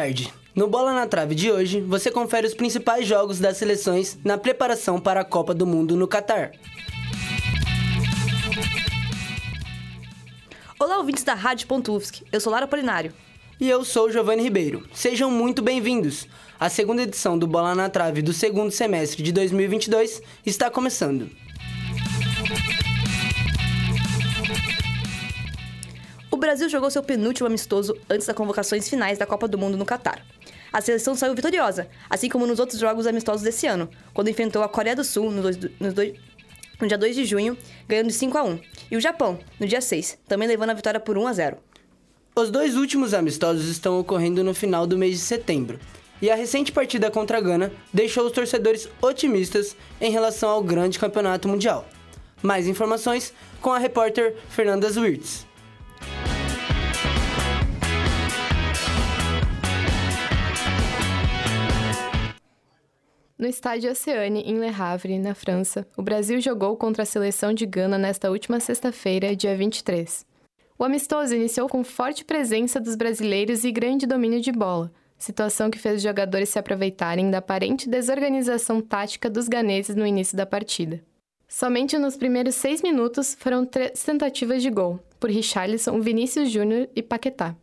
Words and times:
tarde. 0.00 0.32
No 0.54 0.66
Bola 0.66 0.94
na 0.94 1.06
Trave 1.06 1.34
de 1.34 1.50
hoje, 1.50 1.82
você 1.82 2.10
confere 2.10 2.46
os 2.46 2.54
principais 2.54 3.06
jogos 3.06 3.38
das 3.38 3.58
seleções 3.58 4.18
na 4.24 4.38
preparação 4.38 4.98
para 4.98 5.20
a 5.20 5.24
Copa 5.24 5.52
do 5.52 5.66
Mundo 5.66 5.94
no 5.94 6.08
Catar. 6.08 6.52
Olá, 10.78 10.96
ouvintes 10.96 11.22
da 11.22 11.34
Rádio 11.34 11.68
UFSC. 11.70 12.24
Eu 12.32 12.40
sou 12.40 12.50
Lara 12.50 12.66
Polinário. 12.66 13.12
E 13.60 13.68
eu 13.68 13.84
sou 13.84 14.10
Giovanni 14.10 14.42
Ribeiro. 14.42 14.88
Sejam 14.94 15.30
muito 15.30 15.60
bem-vindos. 15.60 16.26
A 16.58 16.70
segunda 16.70 17.02
edição 17.02 17.38
do 17.38 17.46
Bola 17.46 17.74
na 17.74 17.90
Trave 17.90 18.22
do 18.22 18.32
segundo 18.32 18.70
semestre 18.70 19.22
de 19.22 19.32
2022 19.32 20.22
está 20.46 20.70
começando. 20.70 21.28
Brasil 26.50 26.68
jogou 26.68 26.90
seu 26.90 27.00
penúltimo 27.00 27.46
amistoso 27.46 27.96
antes 28.10 28.26
das 28.26 28.34
convocações 28.34 28.88
finais 28.88 29.16
da 29.16 29.24
Copa 29.24 29.46
do 29.46 29.56
Mundo 29.56 29.76
no 29.76 29.86
Catar. 29.86 30.26
A 30.72 30.80
seleção 30.80 31.14
saiu 31.14 31.32
vitoriosa, 31.32 31.86
assim 32.08 32.28
como 32.28 32.44
nos 32.44 32.58
outros 32.58 32.80
jogos 32.80 33.06
amistosos 33.06 33.42
desse 33.42 33.68
ano, 33.68 33.88
quando 34.12 34.30
enfrentou 34.30 34.60
a 34.60 34.68
Coreia 34.68 34.96
do 34.96 35.04
Sul 35.04 35.30
no, 35.30 35.42
dois, 35.42 35.56
no, 35.78 35.92
dois, 35.92 36.12
no 36.80 36.88
dia 36.88 36.98
2 36.98 37.14
de 37.14 37.24
junho, 37.24 37.56
ganhando 37.86 38.08
de 38.08 38.14
5 38.14 38.36
a 38.36 38.42
1, 38.42 38.60
e 38.90 38.96
o 38.96 39.00
Japão 39.00 39.38
no 39.60 39.66
dia 39.68 39.80
6, 39.80 40.18
também 40.26 40.48
levando 40.48 40.70
a 40.70 40.74
vitória 40.74 40.98
por 40.98 41.16
1 41.16 41.28
a 41.28 41.32
0. 41.34 41.56
Os 42.34 42.50
dois 42.50 42.74
últimos 42.74 43.14
amistosos 43.14 43.68
estão 43.68 44.00
ocorrendo 44.00 44.42
no 44.42 44.52
final 44.52 44.88
do 44.88 44.98
mês 44.98 45.12
de 45.12 45.20
setembro, 45.20 45.78
e 46.20 46.32
a 46.32 46.34
recente 46.34 46.72
partida 46.72 47.12
contra 47.12 47.38
a 47.38 47.40
Gana 47.40 47.70
deixou 47.94 48.26
os 48.26 48.32
torcedores 48.32 48.88
otimistas 49.00 49.76
em 50.00 50.10
relação 50.10 50.48
ao 50.48 50.64
grande 50.64 50.98
campeonato 50.98 51.46
mundial. 51.46 51.86
Mais 52.42 52.66
informações 52.66 53.32
com 53.60 53.70
a 53.70 53.78
repórter 53.78 54.34
Fernanda 54.48 54.90
Zwirtz. 54.90 55.48
No 63.40 63.46
estádio 63.46 63.90
Oceane, 63.90 64.42
em 64.42 64.60
Le 64.60 64.68
Havre, 64.68 65.18
na 65.18 65.34
França, 65.34 65.86
o 65.96 66.02
Brasil 66.02 66.38
jogou 66.42 66.76
contra 66.76 67.04
a 67.04 67.06
seleção 67.06 67.54
de 67.54 67.64
Gana 67.64 67.96
nesta 67.96 68.30
última 68.30 68.60
sexta-feira, 68.60 69.34
dia 69.34 69.56
23. 69.56 70.26
O 70.78 70.84
amistoso 70.84 71.34
iniciou 71.34 71.66
com 71.66 71.82
forte 71.82 72.22
presença 72.22 72.78
dos 72.78 72.96
brasileiros 72.96 73.64
e 73.64 73.72
grande 73.72 74.06
domínio 74.06 74.42
de 74.42 74.52
bola, 74.52 74.92
situação 75.16 75.70
que 75.70 75.78
fez 75.78 75.96
os 75.96 76.02
jogadores 76.02 76.50
se 76.50 76.58
aproveitarem 76.58 77.30
da 77.30 77.38
aparente 77.38 77.88
desorganização 77.88 78.78
tática 78.78 79.30
dos 79.30 79.48
ganeses 79.48 79.96
no 79.96 80.06
início 80.06 80.36
da 80.36 80.44
partida. 80.44 81.00
Somente 81.48 81.96
nos 81.96 82.18
primeiros 82.18 82.56
seis 82.56 82.82
minutos 82.82 83.34
foram 83.40 83.64
três 83.64 84.02
tentativas 84.02 84.60
de 84.60 84.68
gol, 84.68 85.00
por 85.18 85.30
Richarlison, 85.30 85.98
Vinícius 86.02 86.50
Júnior 86.50 86.90
e 86.94 87.02
Paquetá. 87.02 87.56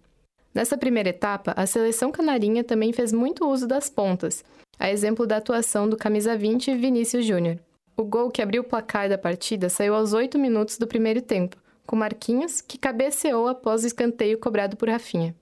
Nessa 0.57 0.75
primeira 0.75 1.09
etapa, 1.09 1.53
a 1.55 1.67
seleção 1.67 2.11
canarinha 2.11 2.63
também 2.63 2.91
fez 2.91 3.13
muito 3.13 3.47
uso 3.47 3.67
das 3.67 3.91
pontas, 3.91 4.43
a 4.79 4.89
exemplo 4.89 5.27
da 5.27 5.37
atuação 5.37 5.87
do 5.87 5.95
camisa 5.95 6.35
20 6.35 6.75
Vinícius 6.75 7.27
Júnior. 7.27 7.59
O 7.95 8.03
gol 8.03 8.31
que 8.31 8.41
abriu 8.41 8.63
o 8.63 8.65
placar 8.65 9.07
da 9.07 9.19
partida 9.19 9.69
saiu 9.69 9.93
aos 9.93 10.13
8 10.13 10.39
minutos 10.39 10.79
do 10.79 10.87
primeiro 10.87 11.21
tempo, 11.21 11.57
com 11.85 11.95
Marquinhos, 11.95 12.59
que 12.59 12.79
cabeceou 12.79 13.47
após 13.47 13.83
o 13.83 13.85
escanteio 13.85 14.39
cobrado 14.39 14.75
por 14.75 14.89
Rafinha. 14.89 15.35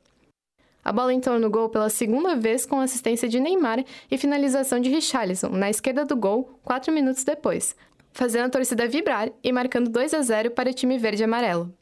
A 0.83 0.91
bola 0.91 1.13
entrou 1.13 1.39
no 1.39 1.49
gol 1.49 1.69
pela 1.69 1.89
segunda 1.89 2.35
vez 2.35 2.65
com 2.65 2.81
assistência 2.81 3.29
de 3.29 3.39
Neymar 3.39 3.85
e 4.11 4.17
finalização 4.17 4.81
de 4.81 4.89
Richarlison, 4.89 5.47
na 5.47 5.69
esquerda 5.69 6.03
do 6.03 6.17
gol, 6.17 6.59
quatro 6.61 6.91
minutos 6.91 7.23
depois, 7.23 7.73
fazendo 8.11 8.47
a 8.47 8.49
torcida 8.49 8.85
vibrar 8.85 9.31
e 9.41 9.49
marcando 9.53 9.89
2 9.89 10.13
a 10.13 10.21
0 10.21 10.51
para 10.51 10.71
o 10.71 10.73
time 10.73 10.97
verde 10.97 11.23
e 11.23 11.23
amarelo. 11.23 11.73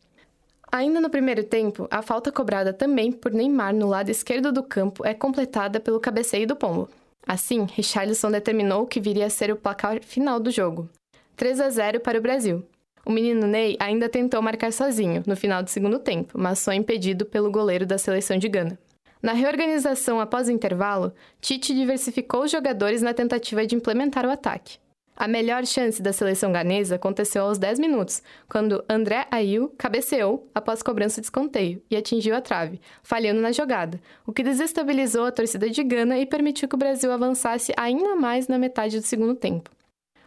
Ainda 0.74 1.00
no 1.00 1.08
primeiro 1.08 1.44
tempo, 1.44 1.88
a 1.92 2.02
falta 2.02 2.32
cobrada 2.32 2.74
também 2.74 3.12
por 3.12 3.32
Neymar 3.32 3.76
no 3.76 3.88
lado 3.88 4.10
esquerdo 4.10 4.52
do 4.52 4.64
campo 4.64 5.06
é 5.06 5.14
completada 5.14 5.80
pelo 5.80 6.00
cabeceio 6.00 6.48
do 6.48 6.56
Pombo. 6.56 6.90
Assim, 7.28 7.68
Richarlison 7.72 8.32
determinou 8.32 8.88
que 8.88 9.00
viria 9.00 9.28
a 9.28 9.30
ser 9.30 9.52
o 9.52 9.56
placar 9.56 10.02
final 10.02 10.40
do 10.40 10.50
jogo. 10.50 10.90
3 11.36 11.60
a 11.60 11.70
0 11.70 12.00
para 12.00 12.18
o 12.18 12.22
Brasil. 12.24 12.66
O 13.06 13.12
menino 13.12 13.46
Ney 13.46 13.78
ainda 13.80 14.10
tentou 14.10 14.42
marcar 14.42 14.74
sozinho 14.74 15.22
no 15.28 15.36
final 15.36 15.62
do 15.62 15.70
segundo 15.70 16.00
tempo, 16.00 16.40
mas 16.40 16.58
só 16.58 16.74
impedido 16.74 17.24
pelo 17.24 17.52
goleiro 17.52 17.86
da 17.86 18.00
seleção 18.00 18.40
de 18.40 18.50
Gana. 18.50 18.80
Na 19.22 19.34
reorganização 19.34 20.20
após 20.20 20.48
o 20.48 20.52
intervalo, 20.52 21.14
Tite 21.40 21.76
diversificou 21.76 22.46
os 22.46 22.52
jogadores 22.52 23.04
na 23.04 23.14
tentativa 23.14 23.64
de 23.68 23.76
implementar 23.76 24.26
o 24.26 24.32
ataque. 24.32 24.80
A 25.16 25.28
melhor 25.28 25.66
chance 25.66 26.02
da 26.02 26.12
seleção 26.12 26.52
ganesa 26.52 26.96
aconteceu 26.96 27.44
aos 27.44 27.60
10 27.60 27.80
minutos, 27.80 28.24
quando 28.50 28.84
André 28.90 29.28
Ayew 29.30 29.72
cabeceou 29.78 30.50
após 30.56 30.82
cobrança 30.82 31.22
de 31.22 31.28
escanteio 31.28 31.84
e 31.90 31.96
atingiu 31.96 32.36
a 32.36 32.42
trave, 32.42 32.82
falhando 33.04 33.40
na 33.40 33.52
jogada, 33.52 34.02
o 34.26 34.34
que 34.34 34.44
desestabilizou 34.44 35.26
a 35.26 35.32
torcida 35.32 35.70
de 35.70 35.84
Gana 35.84 36.18
e 36.18 36.26
permitiu 36.26 36.68
que 36.68 36.76
o 36.76 36.80
Brasil 36.80 37.12
avançasse 37.12 37.72
ainda 37.78 38.16
mais 38.16 38.48
na 38.48 38.58
metade 38.58 39.00
do 39.00 39.06
segundo 39.06 39.36
tempo. 39.36 39.70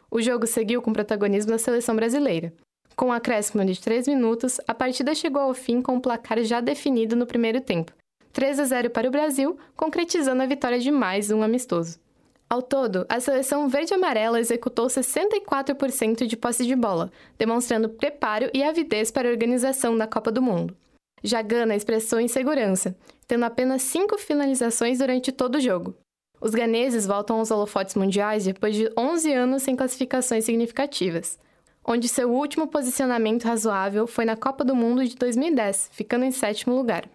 O 0.09 0.23
jogo 0.23 0.47
seguiu 0.47 0.81
com 0.81 0.93
protagonismo 0.93 1.51
da 1.51 1.59
seleção 1.59 1.97
brasileira. 1.97 2.53
Com 2.95 3.07
um 3.07 3.13
acréscimo 3.13 3.65
de 3.65 3.81
3 3.81 4.07
minutos, 4.07 4.61
a 4.69 4.73
partida 4.73 5.15
chegou 5.15 5.43
ao 5.43 5.53
fim 5.53 5.83
com 5.83 5.97
o 5.97 6.01
placar 6.01 6.43
já 6.45 6.61
definido 6.61 7.17
no 7.17 7.27
primeiro 7.27 7.61
tempo, 7.61 7.93
3 8.33 8.61
a 8.61 8.65
0 8.65 8.91
para 8.91 9.09
o 9.09 9.11
Brasil, 9.11 9.59
concretizando 9.77 10.43
a 10.43 10.47
vitória 10.47 10.79
de 10.79 10.93
mais 10.93 11.31
um 11.31 11.43
amistoso. 11.43 12.06
Ao 12.49 12.63
todo, 12.63 13.05
a 13.09 13.19
seleção 13.19 13.69
verde-amarela 13.69 14.39
executou 14.39 14.87
64% 14.87 16.27
de 16.27 16.37
posse 16.37 16.65
de 16.65 16.77
bola, 16.77 17.11
demonstrando 17.37 17.89
preparo 17.89 18.49
e 18.55 18.63
avidez 18.63 19.11
para 19.11 19.29
a 19.29 19.33
organização 19.33 19.99
da 19.99 20.07
Copa 20.07 20.31
do 20.31 20.41
Mundo. 20.41 20.77
Já 21.25 21.43
Gana 21.43 21.75
expressou 21.75 22.21
insegurança, 22.21 22.97
tendo 23.27 23.45
apenas 23.45 23.83
cinco 23.83 24.17
finalizações 24.17 24.99
durante 24.99 25.33
todo 25.33 25.57
o 25.57 25.61
jogo. 25.61 25.95
Os 26.41 26.53
ganeses 26.53 27.05
voltam 27.05 27.39
aos 27.39 27.51
holofotes 27.51 27.97
mundiais 27.97 28.45
depois 28.45 28.77
de 28.77 28.89
11 28.97 29.33
anos 29.33 29.63
sem 29.65 29.75
classificações 29.75 30.45
significativas, 30.45 31.41
onde 31.85 32.09
seu 32.09 32.31
último 32.31 32.69
posicionamento 32.69 33.45
razoável 33.45 34.07
foi 34.07 34.25
na 34.25 34.37
Copa 34.37 34.65
do 34.65 34.77
Mundo 34.77 35.05
de 35.05 35.17
2010, 35.17 35.91
ficando 35.93 36.25
em 36.25 36.31
sétimo 36.31 36.77
lugar. 36.77 37.09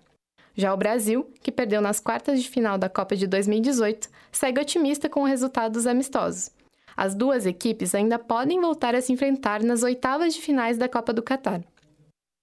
Já 0.56 0.74
o 0.74 0.78
Brasil, 0.78 1.30
que 1.42 1.52
perdeu 1.52 1.82
nas 1.82 2.00
quartas 2.00 2.42
de 2.42 2.50
final 2.50 2.78
da 2.78 2.90
Copa 2.90 3.16
de 3.16 3.26
2018, 3.28 4.10
segue 4.32 4.62
otimista 4.62 5.10
com 5.10 5.22
o 5.22 5.26
resultado 5.26 5.74
dos 5.74 5.88
amistosos. 5.88 6.52
As 6.96 7.16
duas 7.16 7.46
equipes 7.46 7.96
ainda 7.96 8.20
podem 8.20 8.60
voltar 8.60 8.96
a 8.96 9.02
se 9.02 9.14
enfrentar 9.14 9.64
nas 9.64 9.82
oitavas 9.82 10.34
de 10.34 10.42
finais 10.42 10.78
da 10.78 10.90
Copa 10.90 11.14
do 11.14 11.24
Catar. 11.24 11.62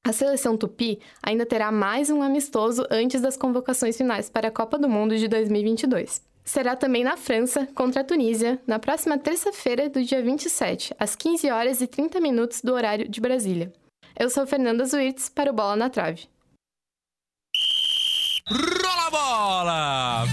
A 0.05 0.13
seleção 0.13 0.57
tupi 0.57 0.99
ainda 1.23 1.45
terá 1.45 1.71
mais 1.71 2.09
um 2.09 2.23
amistoso 2.23 2.87
antes 2.91 3.21
das 3.21 3.37
convocações 3.37 3.97
finais 3.97 4.31
para 4.31 4.49
a 4.49 4.51
Copa 4.51 4.79
do 4.79 4.89
Mundo 4.89 5.17
de 5.19 5.29
2022. 5.29 6.23
Será 6.45 6.75
também 6.75 7.05
na 7.05 7.15
França, 7.15 7.69
contra 7.75 8.01
a 8.01 8.05
Tunísia, 8.05 8.59
na 8.67 8.79
próxima 8.79 9.19
terça-feira 9.19 9.91
do 9.91 10.03
dia 10.03 10.23
27, 10.23 10.95
às 10.99 11.15
15 11.15 11.51
horas 11.51 11.83
e 11.83 11.87
30 11.87 12.21
minutos 12.21 12.63
do 12.63 12.73
horário 12.73 13.07
de 13.07 13.21
Brasília. 13.21 13.71
Eu 14.19 14.31
sou 14.31 14.47
Fernanda 14.47 14.87
Zuirtz 14.87 15.29
para 15.29 15.51
o 15.51 15.55
Bola 15.55 15.77
na 15.77 15.91
Trave. 15.91 16.27
Rola 18.51 19.07
a 19.07 19.11
bola! 19.11 20.25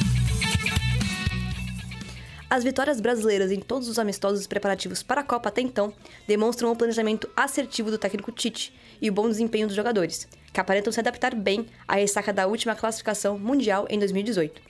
As 2.49 2.63
vitórias 2.63 3.01
brasileiras 3.01 3.51
em 3.51 3.59
todos 3.59 3.89
os 3.89 3.99
amistosos 3.99 4.47
preparativos 4.47 5.03
para 5.03 5.19
a 5.19 5.23
Copa 5.23 5.49
até 5.49 5.59
então 5.59 5.93
demonstram 6.25 6.71
o 6.71 6.75
planejamento 6.77 7.29
assertivo 7.35 7.91
do 7.91 7.97
técnico 7.97 8.31
Tite 8.31 8.73
e 9.01 9.09
o 9.09 9.13
bom 9.13 9.27
desempenho 9.27 9.67
dos 9.67 9.75
jogadores, 9.75 10.29
que 10.53 10.59
aparentam 10.61 10.93
se 10.93 10.99
adaptar 11.01 11.35
bem 11.35 11.65
à 11.85 11.95
ressaca 11.95 12.31
da 12.31 12.47
última 12.47 12.73
classificação 12.73 13.37
mundial 13.37 13.85
em 13.89 13.99
2018. 13.99 14.61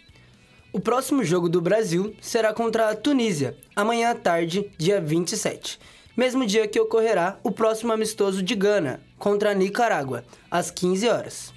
O 0.73 0.79
próximo 0.79 1.23
jogo 1.23 1.47
do 1.47 1.61
Brasil 1.61 2.15
será 2.19 2.51
contra 2.51 2.89
a 2.89 2.95
Tunísia, 2.95 3.55
amanhã 3.75 4.09
à 4.09 4.15
tarde, 4.15 4.71
dia 4.75 4.99
27. 4.99 5.79
Mesmo 6.17 6.47
dia 6.47 6.67
que 6.67 6.79
ocorrerá 6.79 7.37
o 7.43 7.51
próximo 7.51 7.93
amistoso 7.93 8.41
de 8.41 8.55
Gana, 8.55 9.01
contra 9.19 9.51
a 9.51 9.53
Nicarágua, 9.53 10.23
às 10.49 10.71
15 10.71 11.07
horas. 11.07 11.54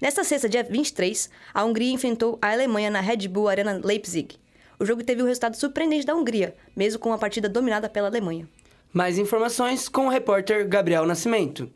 Nesta 0.00 0.24
sexta, 0.24 0.48
dia 0.48 0.64
23, 0.64 1.28
a 1.52 1.62
Hungria 1.62 1.92
enfrentou 1.92 2.38
a 2.40 2.50
Alemanha 2.50 2.88
na 2.88 3.00
Red 3.00 3.28
Bull 3.28 3.48
Arena 3.48 3.78
Leipzig. 3.84 4.36
O 4.78 4.86
jogo 4.86 5.04
teve 5.04 5.22
um 5.22 5.26
resultado 5.26 5.56
surpreendente 5.56 6.06
da 6.06 6.14
Hungria, 6.14 6.56
mesmo 6.74 6.98
com 6.98 7.10
uma 7.10 7.18
partida 7.18 7.50
dominada 7.50 7.86
pela 7.86 8.08
Alemanha. 8.08 8.48
Mais 8.94 9.18
informações 9.18 9.90
com 9.90 10.06
o 10.06 10.08
repórter 10.08 10.66
Gabriel 10.66 11.04
Nascimento. 11.04 11.70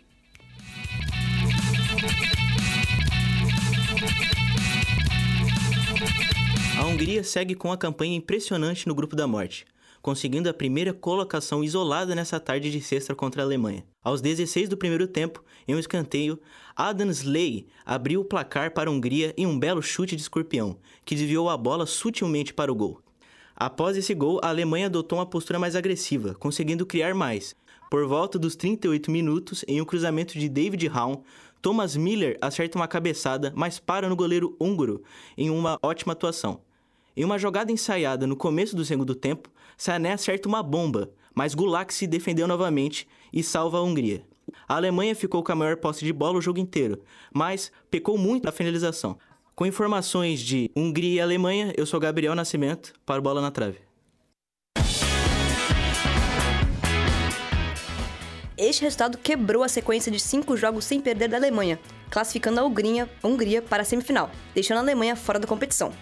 A 6.79 6.87
Hungria 6.87 7.23
segue 7.23 7.55
com 7.55 7.70
a 7.70 7.77
campanha 7.77 8.17
impressionante 8.17 8.88
no 8.88 8.94
grupo 8.94 9.15
da 9.15 9.27
morte 9.27 9.67
conseguindo 10.05 10.51
a 10.51 10.53
primeira 10.53 10.93
colocação 10.93 11.65
isolada 11.65 12.15
nessa 12.15 12.39
tarde 12.39 12.71
de 12.71 12.79
sexta 12.83 13.15
contra 13.15 13.41
a 13.41 13.45
Alemanha. 13.47 13.87
Aos 14.03 14.21
16 14.21 14.69
do 14.69 14.77
primeiro 14.77 15.09
tempo, 15.09 15.43
em 15.67 15.75
um 15.75 15.79
escanteio, 15.79 16.39
Adam 16.77 17.09
Slay 17.09 17.67
abriu 17.87 18.21
o 18.21 18.25
placar 18.25 18.75
para 18.75 18.91
a 18.91 18.93
Hungria 18.93 19.33
em 19.35 19.47
um 19.47 19.59
belo 19.59 19.81
chute 19.81 20.15
de 20.15 20.21
escorpião, 20.21 20.77
que 21.06 21.15
desviou 21.15 21.49
a 21.49 21.56
bola 21.56 21.87
sutilmente 21.87 22.53
para 22.53 22.71
o 22.71 22.75
gol. 22.75 23.01
Após 23.56 23.97
esse 23.97 24.12
gol, 24.12 24.41
a 24.43 24.51
Alemanha 24.51 24.89
adotou 24.89 25.19
uma 25.19 25.25
postura 25.25 25.59
mais 25.59 25.75
agressiva, 25.75 26.35
conseguindo 26.35 26.85
criar 26.85 27.15
mais. 27.15 27.56
Por 27.91 28.06
volta 28.06 28.39
dos 28.39 28.55
38 28.56 29.11
minutos, 29.11 29.65
em 29.67 29.81
um 29.81 29.87
cruzamento 29.87 30.39
de 30.39 30.51
David 30.51 30.87
Raum, 30.87 31.23
Thomas 31.62 31.97
Miller 31.97 32.37
acerta 32.43 32.77
uma 32.77 32.87
cabeçada, 32.87 33.55
mas 33.56 33.79
para 33.79 34.06
no 34.06 34.17
goleiro 34.17 34.55
húngaro 34.61 35.03
em 35.35 35.49
uma 35.49 35.79
ótima 35.83 36.12
atuação. 36.12 36.61
Em 37.16 37.25
uma 37.25 37.38
jogada 37.38 37.70
ensaiada 37.70 38.26
no 38.26 38.34
começo 38.34 38.75
do 38.75 38.84
segundo 38.84 39.14
tempo, 39.14 39.49
Sané 39.76 40.14
acerta 40.14 40.49
uma 40.49 40.64
bomba, 40.64 41.12
mas 41.32 41.55
Gulak 41.55 41.94
se 41.94 42.08
defendeu 42.08 42.49
novamente 42.49 43.06
e 43.32 43.40
salva 43.40 43.78
a 43.78 43.82
Hungria. 43.82 44.25
A 44.66 44.75
Alemanha 44.76 45.14
ficou 45.14 45.43
com 45.43 45.52
a 45.52 45.55
maior 45.55 45.76
posse 45.76 46.05
de 46.05 46.12
bola 46.12 46.38
o 46.38 46.43
jogo 46.43 46.58
inteiro, 46.58 47.02
mas 47.32 47.70
pecou 47.88 48.19
muito 48.19 48.44
na 48.44 48.52
finalização. 48.52 49.16
Com 49.55 49.64
informações 49.64 50.40
de 50.40 50.72
Hungria 50.75 51.14
e 51.14 51.20
Alemanha, 51.20 51.72
eu 51.76 51.87
sou 51.87 52.00
Gabriel 52.00 52.34
Nascimento 52.34 52.93
para 53.06 53.20
o 53.20 53.22
Bola 53.22 53.40
na 53.40 53.52
Trave. 53.52 53.78
Este 58.58 58.82
resultado 58.82 59.19
quebrou 59.19 59.62
a 59.62 59.69
sequência 59.69 60.10
de 60.10 60.19
cinco 60.19 60.56
jogos 60.56 60.84
sem 60.84 61.00
perder 61.00 61.28
da 61.28 61.37
Alemanha, 61.37 61.78
classificando 62.10 62.58
a 62.58 62.64
Hungria, 62.64 63.08
a 63.22 63.28
Hungria 63.28 63.62
para 63.62 63.82
a 63.82 63.87
semifinal, 63.87 64.31
deixando 64.52 64.78
a 64.78 64.81
Alemanha 64.81 65.14
fora 65.14 65.38
da 65.38 65.46
competição. 65.46 65.93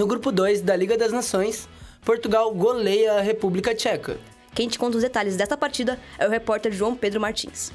No 0.00 0.06
grupo 0.06 0.32
2 0.32 0.62
da 0.62 0.74
Liga 0.74 0.96
das 0.96 1.12
Nações, 1.12 1.68
Portugal 2.02 2.50
goleia 2.54 3.18
a 3.18 3.20
República 3.20 3.74
Tcheca. 3.74 4.18
Quem 4.54 4.66
te 4.66 4.78
conta 4.78 4.96
os 4.96 5.02
detalhes 5.02 5.36
desta 5.36 5.58
partida 5.58 6.00
é 6.18 6.26
o 6.26 6.30
repórter 6.30 6.72
João 6.72 6.96
Pedro 6.96 7.20
Martins. 7.20 7.70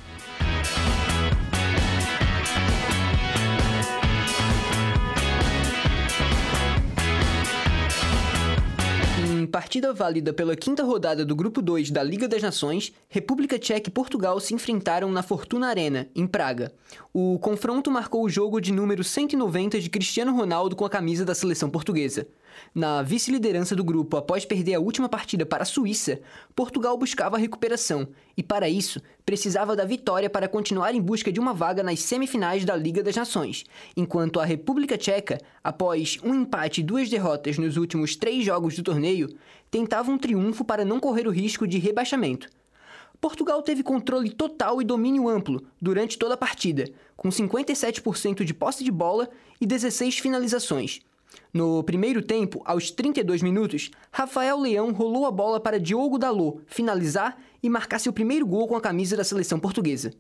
Partida 9.56 9.94
válida 9.94 10.34
pela 10.34 10.54
quinta 10.54 10.84
rodada 10.84 11.24
do 11.24 11.34
Grupo 11.34 11.62
2 11.62 11.90
da 11.90 12.04
Liga 12.04 12.28
das 12.28 12.42
Nações, 12.42 12.92
República 13.08 13.58
Tcheca 13.58 13.88
e 13.88 13.94
Portugal 13.94 14.38
se 14.42 14.54
enfrentaram 14.54 15.10
na 15.10 15.24
Fortuna 15.24 15.70
Arena, 15.70 16.10
em 16.14 16.28
Praga. 16.28 16.74
O 17.14 17.40
confronto 17.40 17.90
marcou 17.90 18.26
o 18.26 18.30
jogo 18.30 18.60
de 18.60 18.74
número 18.74 19.02
190 19.02 19.80
de 19.80 19.90
Cristiano 19.90 20.36
Ronaldo 20.36 20.76
com 20.76 20.84
a 20.84 20.90
camisa 20.90 21.24
da 21.24 21.34
seleção 21.34 21.70
portuguesa. 21.70 22.28
Na 22.74 23.02
vice-liderança 23.02 23.76
do 23.76 23.84
grupo 23.84 24.18
após 24.18 24.46
perder 24.46 24.76
a 24.76 24.80
última 24.80 25.08
partida 25.08 25.46
para 25.46 25.64
a 25.64 25.66
Suíça, 25.66 26.20
Portugal 26.56 26.98
buscava 26.98 27.36
a 27.36 27.40
recuperação 27.40 28.08
e, 28.38 28.44
para 28.44 28.70
isso, 28.70 29.02
precisava 29.26 29.76
da 29.76 29.86
vitória 29.86 30.30
para 30.30 30.48
continuar 30.48 30.94
em 30.94 31.02
busca 31.02 31.32
de 31.32 31.40
uma 31.40 31.54
vaga 31.54 31.82
nas 31.82 32.00
semifinais 32.00 32.66
da 32.66 32.76
Liga 32.76 33.02
das 33.02 33.16
Nações, 33.16 33.64
enquanto 33.96 34.40
a 34.40 34.46
República 34.46 34.98
Tcheca, 34.98 35.40
após 35.64 36.18
um 36.24 36.34
empate 36.34 36.82
e 36.82 36.84
duas 36.84 37.10
derrotas 37.10 37.58
nos 37.58 37.78
últimos 37.78 38.16
três 38.16 38.44
jogos 38.44 38.76
do 38.76 38.84
torneio, 38.84 39.30
tentava 39.72 40.12
um 40.12 40.18
triunfo 40.18 40.64
para 40.64 40.86
não 40.86 41.00
correr 41.00 41.28
o 41.28 41.32
risco 41.32 41.68
de 41.68 41.78
rebaixamento. 41.78 42.48
Portugal 43.20 43.62
teve 43.64 43.82
controle 43.82 44.30
total 44.30 44.82
e 44.82 44.86
domínio 44.86 45.28
amplo 45.28 45.64
durante 45.82 46.18
toda 46.18 46.36
a 46.36 46.38
partida, 46.38 46.86
com 47.16 47.30
57% 47.30 48.44
de 48.44 48.54
posse 48.54 48.84
de 48.84 48.92
bola 48.92 49.30
e 49.60 49.66
16 49.66 50.20
finalizações. 50.20 51.00
No 51.54 51.84
primeiro 51.84 52.22
tempo, 52.22 52.62
aos 52.66 52.92
32 52.92 53.42
minutos, 53.42 53.92
Rafael 54.12 54.60
Leão 54.60 54.92
rolou 54.92 55.26
a 55.26 55.32
bola 55.32 55.60
para 55.60 55.80
Diogo 55.80 56.18
Dalot 56.18 56.60
finalizar 56.68 57.38
e 57.64 57.70
marcar 57.70 58.00
seu 58.00 58.12
primeiro 58.12 58.46
gol 58.46 58.68
com 58.68 58.76
a 58.76 58.82
camisa 58.82 59.16
da 59.16 59.24
seleção 59.24 59.60
portuguesa. 59.60 60.12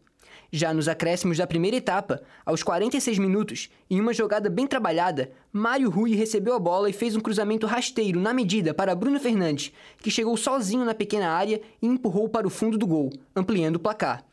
Já 0.51 0.73
nos 0.73 0.87
acréscimos 0.87 1.37
da 1.37 1.47
primeira 1.47 1.77
etapa, 1.77 2.21
aos 2.45 2.63
46 2.63 3.17
minutos, 3.17 3.69
em 3.89 3.99
uma 3.99 4.13
jogada 4.13 4.49
bem 4.49 4.65
trabalhada, 4.67 5.31
Mário 5.51 5.89
Rui 5.89 6.15
recebeu 6.15 6.53
a 6.53 6.59
bola 6.59 6.89
e 6.89 6.93
fez 6.93 7.15
um 7.15 7.19
cruzamento 7.19 7.67
rasteiro 7.67 8.19
na 8.19 8.33
medida 8.33 8.73
para 8.73 8.95
Bruno 8.95 9.19
Fernandes, 9.19 9.73
que 9.97 10.11
chegou 10.11 10.37
sozinho 10.37 10.85
na 10.85 10.93
pequena 10.93 11.29
área 11.29 11.61
e 11.81 11.87
empurrou 11.87 12.29
para 12.29 12.47
o 12.47 12.49
fundo 12.49 12.77
do 12.77 12.87
gol, 12.87 13.11
ampliando 13.35 13.75
o 13.75 13.79
placar. 13.79 14.23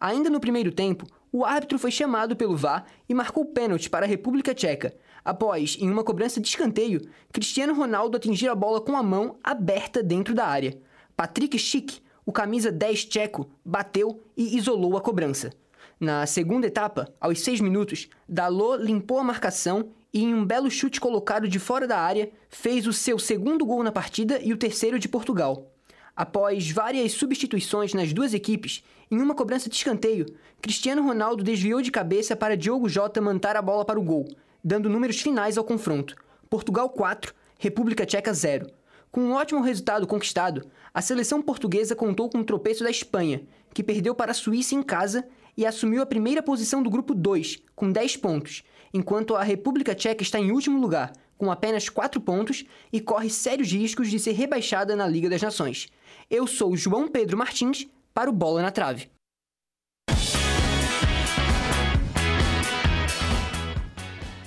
Ainda 0.00 0.28
no 0.28 0.40
primeiro 0.40 0.72
tempo, 0.72 1.06
o 1.32 1.44
árbitro 1.44 1.78
foi 1.78 1.90
chamado 1.90 2.34
pelo 2.34 2.56
VAR 2.56 2.84
e 3.08 3.14
marcou 3.14 3.44
pênalti 3.44 3.88
para 3.88 4.04
a 4.04 4.08
República 4.08 4.54
Tcheca, 4.54 4.94
após, 5.24 5.76
em 5.80 5.90
uma 5.90 6.04
cobrança 6.04 6.40
de 6.40 6.48
escanteio, 6.48 7.00
Cristiano 7.32 7.74
Ronaldo 7.74 8.16
atingir 8.16 8.48
a 8.48 8.54
bola 8.54 8.80
com 8.80 8.96
a 8.96 9.02
mão 9.02 9.38
aberta 9.42 10.02
dentro 10.02 10.34
da 10.34 10.46
área. 10.46 10.78
Patrick 11.16 11.58
Schick, 11.58 12.00
o 12.24 12.32
camisa 12.32 12.70
10 12.70 13.04
tcheco, 13.06 13.50
bateu 13.64 14.22
e 14.36 14.56
isolou 14.56 14.96
a 14.96 15.00
cobrança. 15.00 15.52
Na 15.98 16.24
segunda 16.26 16.66
etapa, 16.66 17.12
aos 17.20 17.40
6 17.40 17.60
minutos, 17.60 18.08
Dalot 18.28 18.82
limpou 18.82 19.18
a 19.18 19.24
marcação 19.24 19.90
e, 20.12 20.24
em 20.24 20.34
um 20.34 20.44
belo 20.44 20.70
chute 20.70 21.00
colocado 21.00 21.46
de 21.46 21.58
fora 21.58 21.86
da 21.86 21.98
área, 21.98 22.30
fez 22.48 22.86
o 22.86 22.92
seu 22.92 23.18
segundo 23.18 23.66
gol 23.66 23.82
na 23.82 23.92
partida 23.92 24.40
e 24.42 24.52
o 24.52 24.56
terceiro 24.56 24.98
de 24.98 25.08
Portugal. 25.08 25.70
Após 26.16 26.70
várias 26.70 27.12
substituições 27.12 27.94
nas 27.94 28.12
duas 28.12 28.34
equipes, 28.34 28.82
em 29.10 29.20
uma 29.20 29.34
cobrança 29.34 29.68
de 29.68 29.76
escanteio, 29.76 30.26
Cristiano 30.60 31.02
Ronaldo 31.02 31.42
desviou 31.42 31.80
de 31.82 31.90
cabeça 31.90 32.36
para 32.36 32.56
Diogo 32.56 32.88
Jota 32.88 33.20
mandar 33.20 33.56
a 33.56 33.62
bola 33.62 33.84
para 33.84 33.98
o 33.98 34.02
gol, 34.02 34.28
dando 34.62 34.88
números 34.90 35.20
finais 35.20 35.56
ao 35.56 35.64
confronto. 35.64 36.14
Portugal 36.48 36.88
4, 36.88 37.34
República 37.58 38.06
Tcheca 38.06 38.32
0. 38.32 38.70
Com 39.10 39.22
um 39.22 39.32
ótimo 39.32 39.60
resultado 39.60 40.06
conquistado, 40.06 40.70
a 40.94 41.02
seleção 41.02 41.42
portuguesa 41.42 41.96
contou 41.96 42.28
com 42.28 42.38
o 42.38 42.44
tropeço 42.44 42.84
da 42.84 42.90
Espanha, 42.90 43.42
que 43.74 43.82
perdeu 43.82 44.14
para 44.14 44.30
a 44.30 44.34
Suíça 44.34 44.74
em 44.74 44.82
casa 44.82 45.26
e 45.56 45.66
assumiu 45.66 46.00
a 46.02 46.06
primeira 46.06 46.42
posição 46.42 46.82
do 46.82 46.90
grupo 46.90 47.14
2, 47.14 47.62
com 47.74 47.90
10 47.90 48.16
pontos, 48.18 48.62
enquanto 48.94 49.34
a 49.34 49.42
República 49.42 49.94
Tcheca 49.94 50.22
está 50.22 50.38
em 50.38 50.52
último 50.52 50.80
lugar, 50.80 51.12
com 51.36 51.50
apenas 51.50 51.88
4 51.88 52.20
pontos 52.20 52.64
e 52.92 53.00
corre 53.00 53.30
sérios 53.30 53.72
riscos 53.72 54.08
de 54.08 54.18
ser 54.18 54.32
rebaixada 54.32 54.94
na 54.94 55.06
Liga 55.06 55.28
das 55.28 55.42
Nações. 55.42 55.88
Eu 56.30 56.46
sou 56.46 56.76
João 56.76 57.08
Pedro 57.08 57.36
Martins, 57.36 57.88
para 58.12 58.30
o 58.30 58.32
Bola 58.32 58.62
na 58.62 58.70
Trave. 58.70 59.08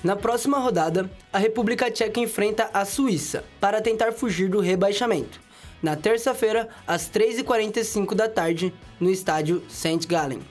Na 0.03 0.17
próxima 0.17 0.59
rodada, 0.59 1.09
a 1.31 1.37
República 1.37 1.89
Tcheca 1.89 2.19
enfrenta 2.19 2.69
a 2.73 2.83
Suíça 2.83 3.45
para 3.61 3.81
tentar 3.81 4.11
fugir 4.11 4.49
do 4.49 4.59
rebaixamento. 4.59 5.39
Na 5.81 5.95
terça-feira, 5.95 6.67
às 6.85 7.09
3h45 7.09 8.13
da 8.13 8.27
tarde, 8.27 8.73
no 8.99 9.09
estádio 9.09 9.63
St. 9.69 10.05
Gallen. 10.05 10.41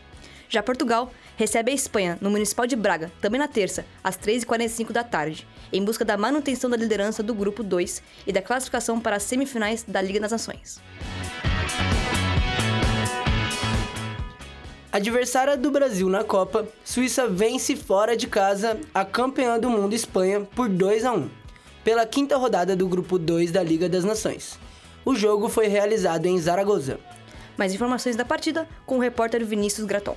Já 0.48 0.62
Portugal 0.62 1.12
recebe 1.36 1.70
a 1.70 1.74
Espanha 1.74 2.16
no 2.18 2.30
Municipal 2.30 2.66
de 2.66 2.76
Braga, 2.76 3.12
também 3.20 3.38
na 3.38 3.48
terça, 3.48 3.84
às 4.02 4.16
3h45 4.16 4.90
da 4.90 5.04
tarde, 5.04 5.46
em 5.70 5.84
busca 5.84 6.04
da 6.04 6.16
manutenção 6.16 6.70
da 6.70 6.76
liderança 6.76 7.22
do 7.22 7.34
Grupo 7.34 7.62
2 7.62 8.02
e 8.26 8.32
da 8.32 8.40
classificação 8.40 8.98
para 8.98 9.16
as 9.16 9.22
semifinais 9.22 9.82
da 9.86 10.00
Liga 10.00 10.20
das 10.20 10.32
Nações. 10.32 10.80
Adversária 14.92 15.56
do 15.56 15.70
Brasil 15.70 16.06
na 16.10 16.22
Copa, 16.22 16.68
Suíça 16.84 17.26
vence 17.26 17.74
fora 17.74 18.14
de 18.14 18.26
casa 18.26 18.78
a 18.92 19.06
campeã 19.06 19.58
do 19.58 19.70
mundo 19.70 19.94
Espanha 19.94 20.46
por 20.54 20.68
2 20.68 21.06
a 21.06 21.12
1, 21.14 21.30
pela 21.82 22.04
quinta 22.04 22.36
rodada 22.36 22.76
do 22.76 22.86
grupo 22.86 23.18
2 23.18 23.50
da 23.50 23.62
Liga 23.62 23.88
das 23.88 24.04
Nações. 24.04 24.58
O 25.02 25.14
jogo 25.14 25.48
foi 25.48 25.66
realizado 25.66 26.26
em 26.26 26.38
Zaragoza. 26.38 27.00
Mais 27.56 27.72
informações 27.72 28.16
da 28.16 28.24
partida 28.26 28.68
com 28.84 28.98
o 28.98 29.00
repórter 29.00 29.42
Vinícius 29.46 29.86
Graton. 29.86 30.14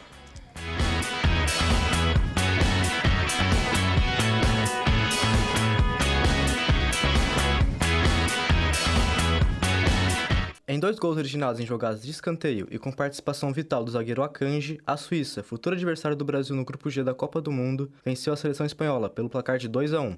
Em 10.76 10.80
dois 10.80 11.00
gols 11.00 11.16
originados 11.16 11.62
em 11.62 11.66
jogadas 11.66 12.04
de 12.04 12.12
escanteio 12.12 12.68
e 12.70 12.78
com 12.78 12.92
participação 12.92 13.54
vital 13.54 13.82
do 13.82 13.92
zagueiro 13.92 14.22
Akanji, 14.22 14.78
a 14.86 14.98
Suíça, 14.98 15.42
futuro 15.42 15.74
adversário 15.74 16.18
do 16.18 16.26
Brasil 16.26 16.54
no 16.54 16.66
Grupo 16.66 16.90
G 16.90 17.02
da 17.02 17.14
Copa 17.14 17.40
do 17.40 17.50
Mundo, 17.50 17.90
venceu 18.04 18.34
a 18.34 18.36
seleção 18.36 18.66
espanhola 18.66 19.10
pelo 19.10 19.30
placar 19.30 19.58
de 19.58 19.70
2 19.70 19.94
a 19.94 20.02
1. 20.02 20.18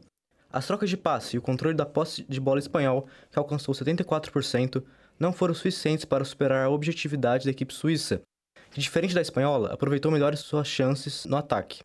As 0.51 0.65
trocas 0.65 0.89
de 0.89 0.97
passe 0.97 1.35
e 1.35 1.37
o 1.37 1.43
controle 1.43 1.77
da 1.77 1.85
posse 1.85 2.25
de 2.27 2.39
bola 2.39 2.57
espanhol, 2.57 3.05
que 3.29 3.37
alcançou 3.37 3.75
74%, 3.75 4.83
não 5.19 5.31
foram 5.31 5.53
suficientes 5.53 6.05
para 6.05 6.25
superar 6.25 6.65
a 6.65 6.71
objetividade 6.71 7.45
da 7.45 7.51
equipe 7.51 7.71
suíça, 7.71 8.23
que, 8.71 8.81
diferente 8.81 9.13
da 9.13 9.21
espanhola, 9.21 9.71
aproveitou 9.71 10.11
melhor 10.11 10.35
suas 10.37 10.67
chances 10.67 11.25
no 11.25 11.37
ataque. 11.37 11.83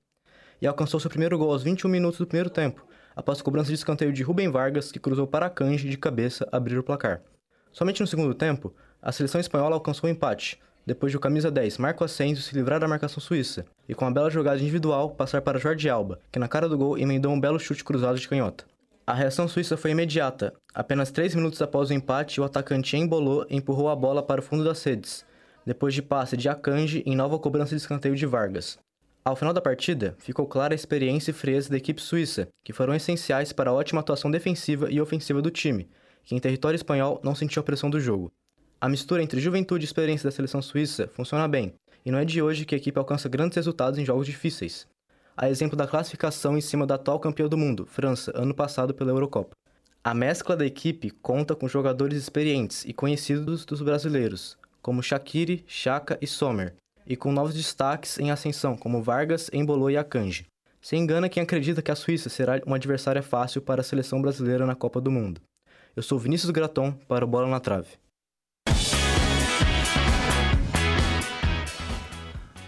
E 0.62 0.66
alcançou 0.66 0.98
seu 0.98 1.10
primeiro 1.10 1.36
gol 1.36 1.52
aos 1.52 1.62
21 1.62 1.90
minutos 1.90 2.20
do 2.20 2.26
primeiro 2.26 2.48
tempo, 2.48 2.86
após 3.14 3.42
cobrança 3.42 3.68
de 3.68 3.74
escanteio 3.74 4.14
de 4.14 4.22
Rubem 4.22 4.50
Vargas, 4.50 4.90
que 4.90 4.98
cruzou 4.98 5.26
para 5.26 5.44
Akanji 5.44 5.90
de 5.90 5.98
cabeça 5.98 6.48
abrir 6.50 6.78
o 6.78 6.82
placar. 6.82 7.20
Somente 7.72 8.00
no 8.00 8.06
segundo 8.06 8.34
tempo, 8.34 8.74
a 9.00 9.10
seleção 9.10 9.40
espanhola 9.40 9.74
alcançou 9.74 10.06
o 10.06 10.10
um 10.10 10.14
empate, 10.14 10.60
depois 10.84 11.10
de 11.10 11.16
o 11.16 11.20
camisa 11.20 11.50
10 11.50 11.78
Marco 11.78 12.04
Asensio 12.04 12.42
se 12.42 12.54
livrar 12.54 12.78
da 12.78 12.88
marcação 12.88 13.20
suíça 13.20 13.64
e 13.88 13.94
com 13.94 14.04
uma 14.04 14.10
bela 14.12 14.30
jogada 14.30 14.60
individual 14.60 15.10
passar 15.10 15.40
para 15.40 15.58
Jorge 15.58 15.88
Alba, 15.88 16.20
que 16.30 16.38
na 16.38 16.48
cara 16.48 16.68
do 16.68 16.76
gol 16.76 16.98
emendou 16.98 17.32
um 17.32 17.40
belo 17.40 17.58
chute 17.58 17.82
cruzado 17.82 18.18
de 18.18 18.28
canhota. 18.28 18.64
A 19.06 19.14
reação 19.14 19.48
suíça 19.48 19.76
foi 19.76 19.90
imediata. 19.90 20.52
Apenas 20.74 21.10
3 21.10 21.34
minutos 21.34 21.60
após 21.62 21.90
o 21.90 21.94
empate, 21.94 22.40
o 22.40 22.44
atacante 22.44 22.96
embolou 22.96 23.46
e 23.48 23.56
empurrou 23.56 23.88
a 23.88 23.96
bola 23.96 24.22
para 24.22 24.40
o 24.40 24.44
fundo 24.44 24.62
das 24.62 24.82
redes, 24.84 25.24
depois 25.64 25.94
de 25.94 26.02
passe 26.02 26.36
de 26.36 26.48
Akanji 26.48 27.02
em 27.06 27.16
nova 27.16 27.38
cobrança 27.38 27.74
de 27.74 27.80
escanteio 27.80 28.14
de 28.14 28.26
Vargas. 28.26 28.78
Ao 29.24 29.36
final 29.36 29.54
da 29.54 29.60
partida, 29.60 30.16
ficou 30.18 30.46
clara 30.46 30.74
a 30.74 30.76
experiência 30.76 31.30
e 31.30 31.34
frieza 31.34 31.70
da 31.70 31.76
equipe 31.76 32.02
suíça, 32.02 32.48
que 32.64 32.72
foram 32.72 32.94
essenciais 32.94 33.52
para 33.52 33.70
a 33.70 33.72
ótima 33.72 34.00
atuação 34.00 34.30
defensiva 34.30 34.90
e 34.90 35.00
ofensiva 35.00 35.40
do 35.40 35.50
time, 35.50 35.88
que 36.24 36.34
em 36.34 36.38
território 36.38 36.76
espanhol 36.76 37.20
não 37.22 37.34
sentiu 37.34 37.60
a 37.60 37.64
pressão 37.64 37.90
do 37.90 38.00
jogo. 38.00 38.32
A 38.80 38.88
mistura 38.88 39.22
entre 39.22 39.40
juventude 39.40 39.84
e 39.84 39.86
experiência 39.86 40.28
da 40.28 40.34
seleção 40.34 40.60
suíça 40.60 41.08
funciona 41.14 41.46
bem, 41.46 41.74
e 42.04 42.10
não 42.10 42.18
é 42.18 42.24
de 42.24 42.42
hoje 42.42 42.64
que 42.64 42.74
a 42.74 42.78
equipe 42.78 42.98
alcança 42.98 43.28
grandes 43.28 43.56
resultados 43.56 43.98
em 43.98 44.04
jogos 44.04 44.26
difíceis. 44.26 44.86
A 45.36 45.48
exemplo 45.48 45.76
da 45.76 45.86
classificação 45.86 46.58
em 46.58 46.60
cima 46.60 46.86
da 46.86 46.96
atual 46.96 47.18
campeã 47.18 47.48
do 47.48 47.56
mundo, 47.56 47.86
França, 47.86 48.32
ano 48.34 48.54
passado 48.54 48.92
pela 48.92 49.10
Eurocopa. 49.10 49.56
A 50.04 50.12
mescla 50.12 50.56
da 50.56 50.66
equipe 50.66 51.10
conta 51.10 51.54
com 51.54 51.68
jogadores 51.68 52.18
experientes 52.18 52.84
e 52.84 52.92
conhecidos 52.92 53.64
dos 53.64 53.80
brasileiros, 53.80 54.58
como 54.82 55.02
Shaqiri, 55.02 55.64
Chaka 55.66 56.18
e 56.20 56.26
Sommer, 56.26 56.74
e 57.06 57.16
com 57.16 57.32
novos 57.32 57.54
destaques 57.54 58.18
em 58.18 58.30
ascensão, 58.30 58.76
como 58.76 59.02
Vargas, 59.02 59.48
Embolou 59.52 59.90
e 59.90 59.96
Akanji. 59.96 60.46
Se 60.80 60.96
engana 60.96 61.28
quem 61.28 61.42
acredita 61.42 61.80
que 61.80 61.92
a 61.92 61.96
Suíça 61.96 62.28
será 62.28 62.60
uma 62.66 62.76
adversária 62.76 63.22
fácil 63.22 63.62
para 63.62 63.80
a 63.80 63.84
seleção 63.84 64.20
brasileira 64.20 64.66
na 64.66 64.74
Copa 64.74 65.00
do 65.00 65.10
Mundo. 65.10 65.40
Eu 65.94 66.02
sou 66.02 66.18
Vinícius 66.18 66.50
Graton 66.50 66.92
para 67.06 67.22
o 67.22 67.28
Bola 67.28 67.46
na 67.46 67.60
Trave. 67.60 67.88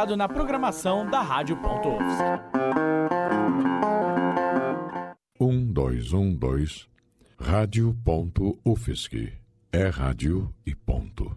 ligado 0.01 0.17
na 0.17 0.27
programação 0.27 1.05
da 1.05 1.21
Rádio.UFSC. 1.21 2.23
Um, 5.39 5.71
dois, 5.71 6.11
um, 6.13 6.33
dois. 6.33 6.87
Rádio.UFSC. 7.39 9.33
É 9.71 9.87
rádio 9.87 10.53
e 10.65 10.73
ponto. 10.75 11.35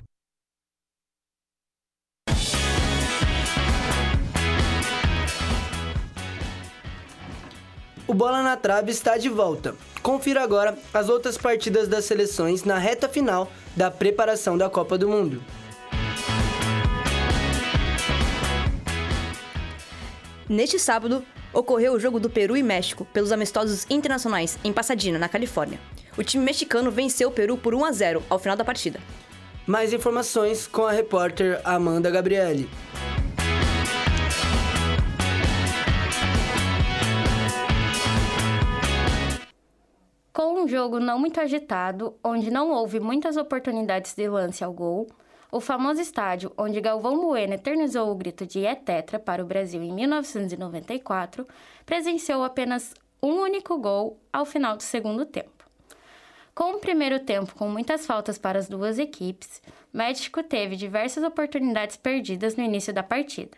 O 8.07 8.13
Bola 8.13 8.43
na 8.43 8.57
Trave 8.57 8.91
está 8.91 9.17
de 9.17 9.29
volta. 9.29 9.75
Confira 10.03 10.43
agora 10.43 10.77
as 10.93 11.09
outras 11.09 11.39
partidas 11.39 11.89
das 11.89 12.05
seleções 12.05 12.65
na 12.65 12.79
reta 12.79 13.09
final 13.09 13.51
da 13.77 13.91
preparação 13.91 14.59
da 14.59 14.69
Copa 14.69 14.99
do 14.99 15.09
Mundo. 15.09 15.43
Neste 20.49 20.79
sábado, 20.79 21.25
ocorreu 21.55 21.95
o 21.95 21.99
jogo 21.99 22.21
do 22.21 22.29
Peru 22.29 22.55
e 22.55 22.63
México 22.63 23.07
pelos 23.15 23.33
amistosos 23.33 23.87
internacionais 23.89 24.59
em 24.63 24.75
Pasadena, 24.75 25.19
na 25.19 25.27
Califórnia. 25.27 25.81
O 26.19 26.23
time 26.23 26.45
mexicano 26.45 26.91
venceu 26.91 27.31
o 27.31 27.33
Peru 27.33 27.57
por 27.57 27.75
1 27.75 27.85
a 27.85 27.93
0 27.93 28.23
ao 28.29 28.39
final 28.39 28.55
da 28.55 28.65
partida. 28.65 29.01
Mais 29.67 29.95
informações 29.95 30.67
com 30.67 30.85
a 30.85 30.93
repórter 30.93 31.59
Amanda 31.65 32.11
Gabriele. 32.11 32.69
Com 40.31 40.63
um 40.63 40.69
jogo 40.69 41.01
não 41.01 41.19
muito 41.19 41.41
agitado, 41.41 42.19
onde 42.23 42.51
não 42.51 42.71
houve 42.71 43.01
muitas 43.01 43.39
oportunidades 43.39 44.15
de 44.15 44.29
lance 44.29 44.63
ao 44.63 44.75
gol, 44.75 45.07
o 45.55 45.61
famoso 45.61 46.01
estádio 46.01 46.53
onde 46.59 46.81
Galvão 46.81 47.21
Bueno 47.21 47.55
eternizou 47.55 48.11
o 48.11 48.15
grito 48.17 48.45
de 48.45 48.67
É 48.67 48.75
Tetra 48.75 49.21
para 49.21 49.41
o 49.41 49.47
Brasil 49.47 49.81
em 49.85 49.93
1994, 49.93 51.47
presenciou 51.87 52.43
apenas 52.43 52.93
um 53.23 53.35
único 53.35 53.79
gol 53.79 54.19
ao 54.33 54.45
final 54.45 54.77
do 54.77 54.83
segundo 54.83 55.25
tempo. 55.25 55.65
Com 56.57 56.73
o 56.73 56.81
primeiro 56.81 57.21
tempo 57.21 57.55
com 57.55 57.69
muitas 57.69 58.05
faltas 58.05 58.37
para 58.37 58.59
as 58.59 58.69
duas 58.69 58.99
equipes, 58.99 59.63
México 59.93 60.43
teve 60.43 60.75
diversas 60.75 61.23
oportunidades 61.23 61.97
perdidas 61.97 62.57
no 62.57 62.65
início 62.65 62.93
da 62.93 63.05
partida. 63.05 63.57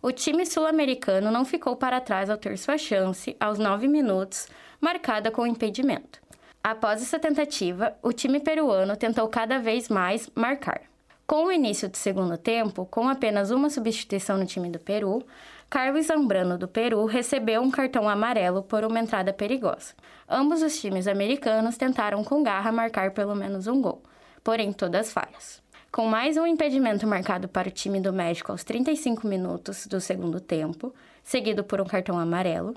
O 0.00 0.12
time 0.12 0.46
sul-americano 0.46 1.32
não 1.32 1.44
ficou 1.44 1.74
para 1.74 2.00
trás 2.00 2.30
ao 2.30 2.38
ter 2.38 2.56
sua 2.56 2.78
chance, 2.78 3.36
aos 3.40 3.58
nove 3.58 3.88
minutos, 3.88 4.46
marcada 4.80 5.32
com 5.32 5.44
impedimento. 5.44 6.22
Após 6.62 7.02
essa 7.02 7.18
tentativa, 7.18 7.92
o 8.04 8.12
time 8.12 8.38
peruano 8.38 8.96
tentou 8.96 9.26
cada 9.26 9.58
vez 9.58 9.88
mais 9.88 10.30
marcar. 10.36 10.93
Com 11.26 11.46
o 11.46 11.52
início 11.52 11.88
do 11.88 11.96
segundo 11.96 12.36
tempo, 12.36 12.84
com 12.84 13.08
apenas 13.08 13.50
uma 13.50 13.70
substituição 13.70 14.36
no 14.36 14.44
time 14.44 14.68
do 14.68 14.78
Peru, 14.78 15.24
Carlos 15.70 16.06
Zambrano 16.06 16.58
do 16.58 16.68
Peru 16.68 17.06
recebeu 17.06 17.62
um 17.62 17.70
cartão 17.70 18.06
amarelo 18.06 18.62
por 18.62 18.84
uma 18.84 19.00
entrada 19.00 19.32
perigosa. 19.32 19.94
Ambos 20.28 20.60
os 20.60 20.78
times 20.78 21.08
americanos 21.08 21.78
tentaram 21.78 22.22
com 22.22 22.42
garra 22.42 22.70
marcar 22.70 23.12
pelo 23.12 23.34
menos 23.34 23.66
um 23.66 23.80
gol, 23.80 24.02
porém 24.42 24.70
todas 24.70 25.14
falhas. 25.14 25.62
Com 25.90 26.06
mais 26.06 26.36
um 26.36 26.46
impedimento 26.46 27.06
marcado 27.06 27.48
para 27.48 27.68
o 27.68 27.72
time 27.72 28.02
do 28.02 28.12
México 28.12 28.52
aos 28.52 28.62
35 28.62 29.26
minutos 29.26 29.86
do 29.86 30.02
segundo 30.02 30.40
tempo, 30.40 30.94
seguido 31.22 31.64
por 31.64 31.80
um 31.80 31.86
cartão 31.86 32.18
amarelo, 32.18 32.74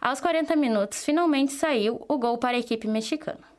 aos 0.00 0.18
40 0.18 0.56
minutos 0.56 1.04
finalmente 1.04 1.52
saiu 1.52 2.02
o 2.08 2.16
gol 2.16 2.38
para 2.38 2.56
a 2.56 2.60
equipe 2.60 2.88
mexicana. 2.88 3.51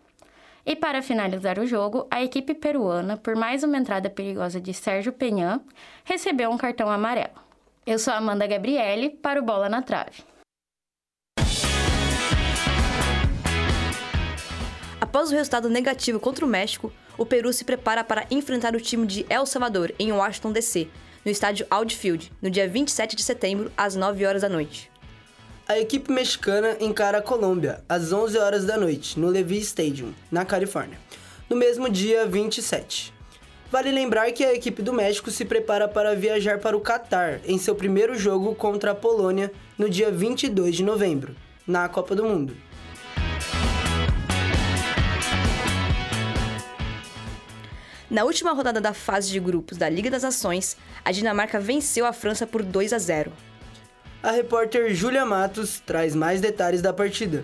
E 0.65 0.77
para 0.77 1.01
finalizar 1.01 1.59
o 1.59 1.65
jogo, 1.65 2.07
a 2.09 2.23
equipe 2.23 2.53
peruana, 2.53 3.17
por 3.17 3.35
mais 3.35 3.63
uma 3.63 3.77
entrada 3.77 4.09
perigosa 4.09 4.61
de 4.61 4.73
Sérgio 4.73 5.11
Penhan, 5.11 5.59
recebeu 6.05 6.49
um 6.49 6.57
cartão 6.57 6.89
amarelo. 6.89 7.33
Eu 7.85 7.99
sou 7.99 8.13
Amanda 8.13 8.47
Gabriele 8.47 9.09
para 9.09 9.41
o 9.41 9.43
Bola 9.43 9.67
na 9.67 9.81
Trave. 9.81 10.23
Após 15.01 15.29
o 15.29 15.35
resultado 15.35 15.69
negativo 15.69 16.17
contra 16.17 16.45
o 16.45 16.47
México, 16.47 16.93
o 17.17 17.25
Peru 17.25 17.51
se 17.51 17.65
prepara 17.65 18.01
para 18.01 18.25
enfrentar 18.31 18.73
o 18.73 18.79
time 18.79 19.05
de 19.05 19.25
El 19.29 19.45
Salvador 19.45 19.93
em 19.99 20.13
Washington 20.13 20.53
DC, 20.53 20.87
no 21.25 21.31
estádio 21.31 21.67
Audi 21.69 21.97
Field, 21.97 22.31
no 22.41 22.49
dia 22.49 22.69
27 22.69 23.17
de 23.17 23.21
setembro, 23.21 23.69
às 23.75 23.97
9 23.97 24.25
horas 24.25 24.41
da 24.43 24.49
noite. 24.49 24.92
A 25.73 25.79
equipe 25.79 26.11
mexicana 26.11 26.77
encara 26.79 27.17
a 27.17 27.21
Colômbia 27.21 27.83
às 27.89 28.13
11 28.13 28.37
horas 28.37 28.63
da 28.63 28.77
noite, 28.77 29.19
no 29.19 29.27
Levi 29.27 29.57
Stadium, 29.57 30.13
na 30.31 30.45
Califórnia, 30.45 30.99
no 31.49 31.55
mesmo 31.55 31.89
dia 31.89 32.27
27. 32.27 33.11
Vale 33.71 33.91
lembrar 33.91 34.31
que 34.33 34.45
a 34.45 34.53
equipe 34.53 34.83
do 34.83 34.93
México 34.93 35.31
se 35.31 35.43
prepara 35.43 35.87
para 35.87 36.15
viajar 36.15 36.59
para 36.59 36.77
o 36.77 36.79
Catar 36.79 37.39
em 37.43 37.57
seu 37.57 37.73
primeiro 37.73 38.15
jogo 38.15 38.53
contra 38.53 38.91
a 38.91 38.95
Polônia 38.95 39.51
no 39.75 39.89
dia 39.89 40.11
22 40.11 40.75
de 40.75 40.83
novembro, 40.83 41.35
na 41.65 41.89
Copa 41.89 42.15
do 42.15 42.23
Mundo. 42.23 42.55
Na 48.11 48.23
última 48.25 48.53
rodada 48.53 48.79
da 48.79 48.93
fase 48.93 49.31
de 49.31 49.39
grupos 49.39 49.75
da 49.75 49.89
Liga 49.89 50.11
das 50.11 50.21
Nações, 50.21 50.77
a 51.03 51.11
Dinamarca 51.11 51.59
venceu 51.59 52.05
a 52.05 52.13
França 52.13 52.45
por 52.45 52.61
2 52.61 52.93
a 52.93 52.99
0. 52.99 53.33
A 54.23 54.31
repórter 54.31 54.95
Júlia 54.95 55.25
Matos 55.25 55.81
traz 55.81 56.15
mais 56.15 56.39
detalhes 56.39 56.81
da 56.81 56.93
partida. 56.93 57.43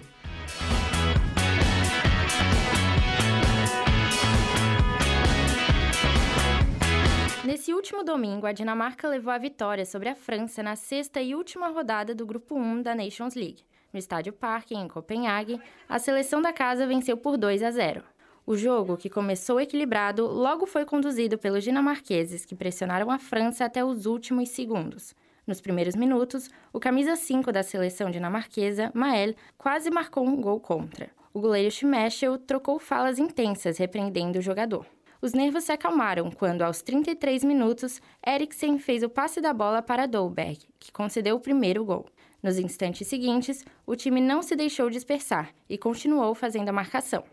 Nesse 7.43 7.73
último 7.73 8.01
domingo, 8.01 8.45
a 8.45 8.53
Dinamarca 8.53 9.09
levou 9.09 9.33
a 9.33 9.37
vitória 9.37 9.85
sobre 9.85 10.07
a 10.07 10.15
França 10.15 10.63
na 10.63 10.77
sexta 10.77 11.21
e 11.21 11.35
última 11.35 11.67
rodada 11.67 12.15
do 12.15 12.25
Grupo 12.25 12.55
1 12.55 12.81
da 12.81 12.95
Nations 12.95 13.35
League. 13.35 13.65
No 13.91 13.99
estádio 13.99 14.31
Parque, 14.31 14.73
em 14.73 14.87
Copenhague, 14.87 15.59
a 15.89 15.99
seleção 15.99 16.41
da 16.41 16.53
casa 16.53 16.87
venceu 16.87 17.17
por 17.17 17.35
2 17.35 17.61
a 17.61 17.71
0. 17.71 18.01
O 18.45 18.55
jogo, 18.55 18.95
que 18.95 19.09
começou 19.09 19.59
equilibrado, 19.59 20.25
logo 20.25 20.65
foi 20.65 20.85
conduzido 20.85 21.37
pelos 21.37 21.61
dinamarqueses, 21.61 22.45
que 22.45 22.55
pressionaram 22.55 23.11
a 23.11 23.19
França 23.19 23.65
até 23.65 23.83
os 23.83 24.05
últimos 24.05 24.47
segundos. 24.47 25.13
Nos 25.49 25.59
primeiros 25.59 25.95
minutos, 25.95 26.47
o 26.71 26.79
camisa 26.79 27.15
5 27.15 27.51
da 27.51 27.63
seleção 27.63 28.11
dinamarquesa, 28.11 28.91
Mael, 28.93 29.33
quase 29.57 29.89
marcou 29.89 30.23
um 30.23 30.39
gol 30.39 30.59
contra. 30.59 31.09
O 31.33 31.41
goleiro 31.41 31.71
Schmeichel 31.71 32.37
trocou 32.37 32.77
falas 32.77 33.17
intensas, 33.17 33.79
repreendendo 33.79 34.37
o 34.37 34.43
jogador. 34.43 34.85
Os 35.19 35.33
nervos 35.33 35.63
se 35.63 35.71
acalmaram 35.71 36.29
quando, 36.29 36.61
aos 36.61 36.83
33 36.83 37.43
minutos, 37.43 37.99
Eriksen 38.23 38.77
fez 38.77 39.01
o 39.01 39.09
passe 39.09 39.41
da 39.41 39.51
bola 39.51 39.81
para 39.81 40.05
Dolberg, 40.05 40.59
que 40.77 40.91
concedeu 40.91 41.37
o 41.37 41.41
primeiro 41.41 41.83
gol. 41.83 42.05
Nos 42.43 42.59
instantes 42.59 43.07
seguintes, 43.07 43.65
o 43.87 43.95
time 43.95 44.21
não 44.21 44.43
se 44.43 44.55
deixou 44.55 44.87
dispersar 44.87 45.49
e 45.67 45.79
continuou 45.79 46.35
fazendo 46.35 46.69
a 46.69 46.73
marcação. 46.73 47.23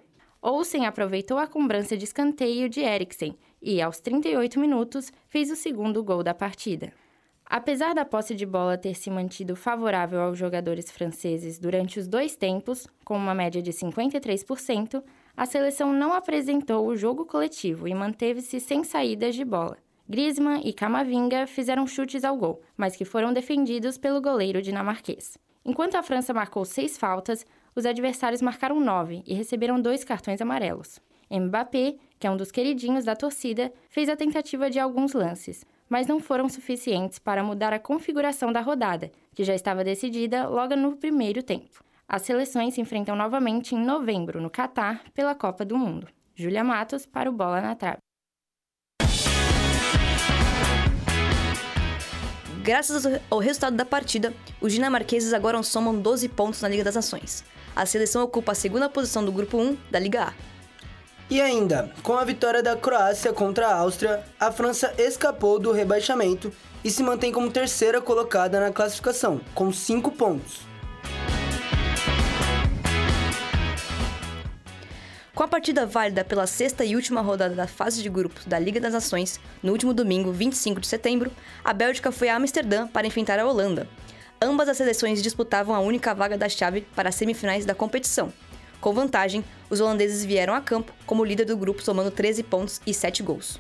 Olsen 0.41 0.87
aproveitou 0.87 1.37
a 1.37 1.47
cobrança 1.47 1.99
de 1.99 2.05
escanteio 2.05 2.67
de 2.71 2.81
Eriksen 2.81 3.37
e, 3.61 3.83
aos 3.83 4.01
38 4.01 4.59
minutos, 4.59 5.13
fez 5.29 5.51
o 5.51 5.57
segundo 5.57 6.03
gol 6.03 6.23
da 6.23 6.33
partida. 6.33 6.95
Apesar 7.49 7.95
da 7.95 8.05
posse 8.05 8.35
de 8.35 8.45
bola 8.45 8.77
ter 8.77 8.95
se 8.95 9.09
mantido 9.09 9.55
favorável 9.55 10.21
aos 10.21 10.37
jogadores 10.37 10.91
franceses 10.91 11.61
durante 11.61 12.01
os 12.01 12.09
dois 12.09 12.35
tempos, 12.35 12.89
com 13.05 13.17
uma 13.17 13.35
média 13.35 13.63
de 13.63 13.73
53%, 13.73 15.01
a 15.37 15.47
seleção 15.47 15.93
não 15.93 16.13
apresentou 16.13 16.85
o 16.85 16.97
jogo 16.97 17.25
coletivo 17.25 17.87
e 17.87 17.95
manteve-se 17.95 18.59
sem 18.59 18.83
saídas 18.83 19.37
de 19.37 19.45
bola. 19.45 19.79
Griezmann 20.09 20.61
e 20.65 20.73
Camavinga 20.73 21.47
fizeram 21.47 21.87
chutes 21.87 22.25
ao 22.25 22.37
gol, 22.37 22.61
mas 22.77 22.97
que 22.97 23.05
foram 23.05 23.33
defendidos 23.33 23.97
pelo 23.97 24.21
goleiro 24.21 24.61
dinamarquês. 24.61 25.39
Enquanto 25.65 25.95
a 25.95 26.03
França 26.03 26.35
marcou 26.35 26.65
seis 26.65 26.99
faltas, 26.99 27.47
os 27.77 27.87
adversários 27.87 28.43
marcaram 28.43 28.81
nove 28.81 29.23
e 29.25 29.35
receberam 29.35 29.81
dois 29.81 30.03
cartões 30.03 30.41
amarelos. 30.41 31.01
Mbappé, 31.31 31.97
que 32.19 32.27
é 32.27 32.31
um 32.31 32.37
dos 32.37 32.51
queridinhos 32.51 33.05
da 33.05 33.15
torcida, 33.15 33.73
fez 33.89 34.09
a 34.09 34.17
tentativa 34.17 34.71
de 34.71 34.79
alguns 34.79 35.13
lances, 35.13 35.65
mas 35.89 36.07
não 36.07 36.21
foram 36.21 36.49
suficientes 36.49 37.19
para 37.19 37.43
mudar 37.43 37.73
a 37.73 37.79
configuração 37.79 38.53
da 38.53 38.61
rodada, 38.61 39.11
que 39.35 39.45
já 39.45 39.55
estava 39.55 39.85
decidida 39.85 40.49
logo 40.49 40.75
no 40.77 40.97
primeiro 40.97 41.43
tempo. 41.43 41.85
As 42.09 42.23
seleções 42.23 42.75
se 42.75 42.81
enfrentam 42.81 43.17
novamente 43.17 43.75
em 43.75 43.85
novembro, 43.85 44.41
no 44.41 44.49
Catar, 44.49 45.03
pela 45.13 45.35
Copa 45.35 45.65
do 45.65 45.77
Mundo. 45.77 46.07
Júlia 46.35 46.63
Matos 46.63 47.07
para 47.07 47.31
o 47.31 47.33
Bola 47.33 47.61
na 47.61 47.75
Trave. 47.75 47.99
Graças 52.63 53.05
ao 53.31 53.39
resultado 53.39 53.77
da 53.77 53.85
partida, 53.85 54.35
os 54.61 54.73
dinamarqueses 54.73 55.33
agora 55.33 55.63
somam 55.63 55.97
12 55.97 56.29
pontos 56.31 56.61
na 56.63 56.69
Liga 56.69 56.83
das 56.83 56.97
Nações. 56.97 57.45
A 57.77 57.87
seleção 57.87 58.25
ocupa 58.25 58.53
a 58.53 58.55
segunda 58.57 58.89
posição 58.89 59.25
do 59.25 59.31
grupo 59.31 59.57
1 59.57 59.77
da 59.91 59.99
Liga 59.99 60.25
A. 60.25 60.56
E 61.29 61.41
ainda, 61.41 61.91
com 62.05 62.17
a 62.17 62.25
vitória 62.25 62.63
da 62.63 62.77
Croácia 62.77 63.33
contra 63.33 63.67
a 63.67 63.75
Áustria, 63.75 64.23
a 64.39 64.53
França 64.53 64.95
escapou 64.97 65.59
do 65.59 65.73
rebaixamento 65.73 66.53
e 66.85 66.91
se 66.91 67.03
mantém 67.03 67.33
como 67.33 67.51
terceira 67.51 68.01
colocada 68.01 68.61
na 68.61 68.71
classificação, 68.71 69.41
com 69.53 69.73
5 69.73 70.13
pontos. 70.13 70.61
Com 75.35 75.43
a 75.43 75.49
partida 75.49 75.85
válida 75.85 76.25
pela 76.25 76.47
sexta 76.47 76.85
e 76.85 76.95
última 76.95 77.21
rodada 77.21 77.57
da 77.57 77.67
fase 77.67 78.05
de 78.05 78.09
grupos 78.09 78.47
da 78.47 78.59
Liga 78.59 78.81
das 78.81 78.93
Nações, 78.93 79.41
no 79.61 79.73
último 79.73 79.93
domingo, 79.93 80.31
25 80.31 80.81
de 80.81 80.87
setembro, 80.87 81.33
a 81.65 81.73
Bélgica 81.73 82.13
foi 82.13 82.29
a 82.29 82.37
Amsterdã 82.37 82.87
para 82.87 83.07
enfrentar 83.07 83.41
a 83.41 83.47
Holanda. 83.47 83.89
Ambas 84.41 84.69
as 84.69 84.77
seleções 84.77 85.21
disputavam 85.23 85.75
a 85.75 85.81
única 85.81 86.15
vaga 86.15 86.39
da 86.39 86.49
chave 86.49 86.83
para 86.95 87.09
as 87.09 87.17
semifinais 87.17 87.67
da 87.67 87.75
competição. 87.75 88.33
Com 88.87 88.93
vantagem, 88.93 89.45
os 89.69 89.81
holandeses 89.81 90.25
vieram 90.25 90.55
a 90.55 90.61
campo 90.61 90.93
como 91.05 91.25
líder 91.25 91.45
do 91.45 91.57
grupo, 91.57 91.83
somando 91.83 92.09
13 92.09 92.45
pontos 92.45 92.81
e 92.87 92.95
7 92.95 93.21
gols. 93.21 93.59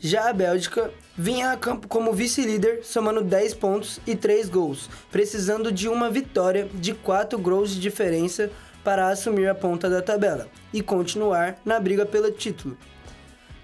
Já 0.00 0.28
a 0.28 0.32
Bélgica 0.32 0.90
vinha 1.16 1.52
a 1.52 1.56
campo 1.56 1.86
como 1.86 2.12
vice-líder, 2.12 2.80
somando 2.82 3.22
10 3.22 3.54
pontos 3.54 4.00
e 4.04 4.16
3 4.16 4.48
gols, 4.48 4.90
precisando 5.08 5.70
de 5.70 5.88
uma 5.88 6.10
vitória 6.10 6.68
de 6.74 6.92
4 6.94 7.38
gols 7.38 7.70
de 7.70 7.80
diferença 7.80 8.50
para 8.82 9.06
assumir 9.06 9.46
a 9.46 9.54
ponta 9.54 9.88
da 9.88 10.02
tabela 10.02 10.48
e 10.72 10.82
continuar 10.82 11.56
na 11.64 11.78
briga 11.78 12.04
pelo 12.04 12.32
título. 12.32 12.76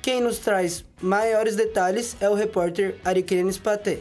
Quem 0.01 0.21
nos 0.21 0.39
traz 0.39 0.85
maiores 1.03 1.57
detalhes 1.57 2.17
é 2.21 2.31
o 2.31 2.35
repórter 2.35 2.95
Arikenes 3.05 3.59
Paté. 3.59 3.99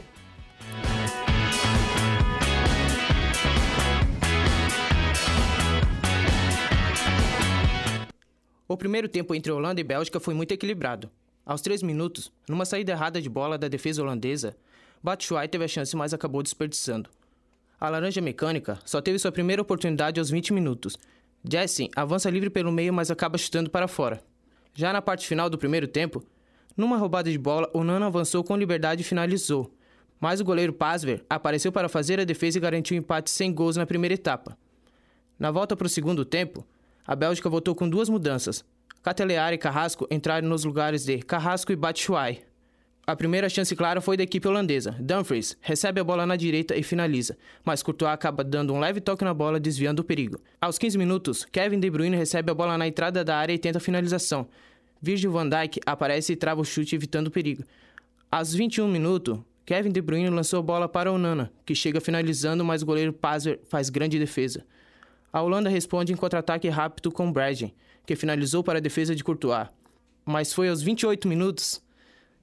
O 8.71 8.77
primeiro 8.77 9.09
tempo 9.09 9.33
entre 9.33 9.51
Holanda 9.51 9.81
e 9.81 9.83
Bélgica 9.83 10.19
foi 10.19 10.35
muito 10.35 10.51
equilibrado. 10.51 11.09
Aos 11.43 11.59
três 11.59 11.81
minutos, 11.81 12.31
numa 12.47 12.65
saída 12.65 12.91
errada 12.91 13.19
de 13.19 13.27
bola 13.27 13.57
da 13.57 13.67
defesa 13.67 13.99
holandesa, 13.99 14.55
Batshuayi 15.01 15.47
teve 15.47 15.63
a 15.63 15.67
chance, 15.67 15.95
mas 15.95 16.13
acabou 16.13 16.43
desperdiçando. 16.43 17.09
A 17.81 17.89
Laranja 17.89 18.21
Mecânica 18.21 18.77
só 18.85 19.01
teve 19.01 19.17
sua 19.17 19.31
primeira 19.31 19.59
oportunidade 19.59 20.19
aos 20.19 20.29
20 20.29 20.53
minutos. 20.53 20.95
Jessen 21.43 21.89
avança 21.95 22.29
livre 22.29 22.51
pelo 22.51 22.71
meio, 22.71 22.93
mas 22.93 23.09
acaba 23.09 23.39
chutando 23.39 23.71
para 23.71 23.87
fora. 23.87 24.21
Já 24.75 24.93
na 24.93 25.01
parte 25.01 25.25
final 25.25 25.49
do 25.49 25.57
primeiro 25.57 25.87
tempo, 25.87 26.23
numa 26.77 26.95
roubada 26.95 27.31
de 27.31 27.39
bola, 27.39 27.67
o 27.73 27.83
Nano 27.83 28.05
avançou 28.05 28.43
com 28.43 28.55
liberdade 28.55 29.01
e 29.01 29.03
finalizou. 29.03 29.73
Mas 30.19 30.39
o 30.41 30.45
goleiro 30.45 30.73
Pasver 30.73 31.25
apareceu 31.27 31.71
para 31.71 31.89
fazer 31.89 32.19
a 32.19 32.23
defesa 32.23 32.59
e 32.59 32.61
garantiu 32.61 32.95
o 32.95 32.99
empate 32.99 33.31
sem 33.31 33.51
gols 33.51 33.77
na 33.77 33.87
primeira 33.87 34.13
etapa. 34.13 34.55
Na 35.39 35.49
volta 35.49 35.75
para 35.75 35.87
o 35.87 35.89
segundo 35.89 36.23
tempo, 36.23 36.63
a 37.09 37.15
Bélgica 37.15 37.49
voltou 37.49 37.73
com 37.73 37.89
duas 37.89 38.07
mudanças. 38.07 38.63
Catelear 39.01 39.51
e 39.51 39.57
Carrasco 39.57 40.07
entraram 40.11 40.47
nos 40.47 40.63
lugares 40.63 41.03
de 41.03 41.17
Carrasco 41.17 41.71
e 41.71 41.75
Batshuayi. 41.75 42.41
A 43.07 43.15
primeira 43.15 43.49
chance 43.49 43.75
clara 43.75 43.99
foi 43.99 44.15
da 44.15 44.21
equipe 44.21 44.47
holandesa. 44.47 44.95
Dumfries 44.99 45.57
recebe 45.59 45.99
a 45.99 46.03
bola 46.03 46.27
na 46.27 46.35
direita 46.35 46.75
e 46.75 46.83
finaliza, 46.83 47.35
mas 47.65 47.81
Courtois 47.81 48.11
acaba 48.11 48.43
dando 48.43 48.75
um 48.75 48.79
leve 48.79 49.01
toque 49.01 49.23
na 49.23 49.33
bola, 49.33 49.59
desviando 49.59 50.01
o 50.01 50.05
perigo. 50.05 50.39
Aos 50.61 50.77
15 50.77 50.99
minutos, 50.99 51.45
Kevin 51.45 51.79
De 51.79 51.89
Bruyne 51.89 52.15
recebe 52.15 52.51
a 52.51 52.53
bola 52.53 52.77
na 52.77 52.87
entrada 52.87 53.23
da 53.23 53.37
área 53.37 53.53
e 53.53 53.57
tenta 53.57 53.79
a 53.79 53.81
finalização. 53.81 54.47
Virgil 55.01 55.31
van 55.31 55.49
Dijk 55.49 55.79
aparece 55.87 56.33
e 56.33 56.35
trava 56.35 56.61
o 56.61 56.63
chute, 56.63 56.93
evitando 56.93 57.29
o 57.29 57.31
perigo. 57.31 57.63
Aos 58.31 58.53
21 58.53 58.87
minutos, 58.87 59.39
Kevin 59.65 59.89
De 59.89 59.99
Bruyne 59.99 60.29
lançou 60.29 60.59
a 60.59 60.61
bola 60.61 60.87
para 60.87 61.11
Onana, 61.11 61.51
que 61.65 61.73
chega 61.73 61.99
finalizando, 61.99 62.63
mas 62.63 62.83
o 62.83 62.85
goleiro 62.85 63.11
Pazer 63.11 63.59
faz 63.67 63.89
grande 63.89 64.19
defesa. 64.19 64.63
A 65.31 65.41
Holanda 65.41 65.69
responde 65.69 66.11
em 66.11 66.15
contra-ataque 66.15 66.67
rápido 66.69 67.11
com 67.11 67.31
Bradgen, 67.31 67.73
que 68.05 68.15
finalizou 68.15 68.63
para 68.63 68.79
a 68.79 68.81
defesa 68.81 69.15
de 69.15 69.23
Courtois. 69.23 69.67
Mas 70.25 70.51
foi 70.51 70.69
aos 70.69 70.81
28 70.81 71.27
minutos 71.27 71.81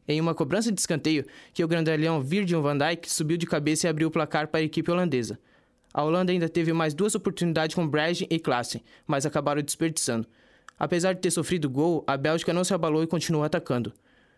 em 0.08 0.20
uma 0.20 0.34
cobrança 0.34 0.70
de 0.70 0.80
escanteio 0.80 1.26
que 1.52 1.64
o 1.64 1.68
grandalhão 1.68 2.22
Virgil 2.22 2.62
van 2.62 2.78
Dijk 2.78 3.10
subiu 3.10 3.36
de 3.36 3.46
cabeça 3.46 3.86
e 3.86 3.90
abriu 3.90 4.08
o 4.08 4.10
placar 4.10 4.48
para 4.48 4.60
a 4.60 4.62
equipe 4.62 4.90
holandesa. 4.90 5.38
A 5.92 6.02
Holanda 6.02 6.30
ainda 6.30 6.48
teve 6.48 6.72
mais 6.72 6.94
duas 6.94 7.14
oportunidades 7.14 7.74
com 7.74 7.88
Bradgen 7.88 8.28
e 8.30 8.38
Klaassen, 8.38 8.82
mas 9.06 9.26
acabaram 9.26 9.62
desperdiçando. 9.62 10.26
Apesar 10.78 11.14
de 11.14 11.20
ter 11.20 11.30
sofrido 11.30 11.70
gol, 11.70 12.04
a 12.06 12.16
Bélgica 12.16 12.52
não 12.52 12.62
se 12.62 12.74
abalou 12.74 13.02
e 13.02 13.06
continuou 13.06 13.42
atacando. 13.42 13.92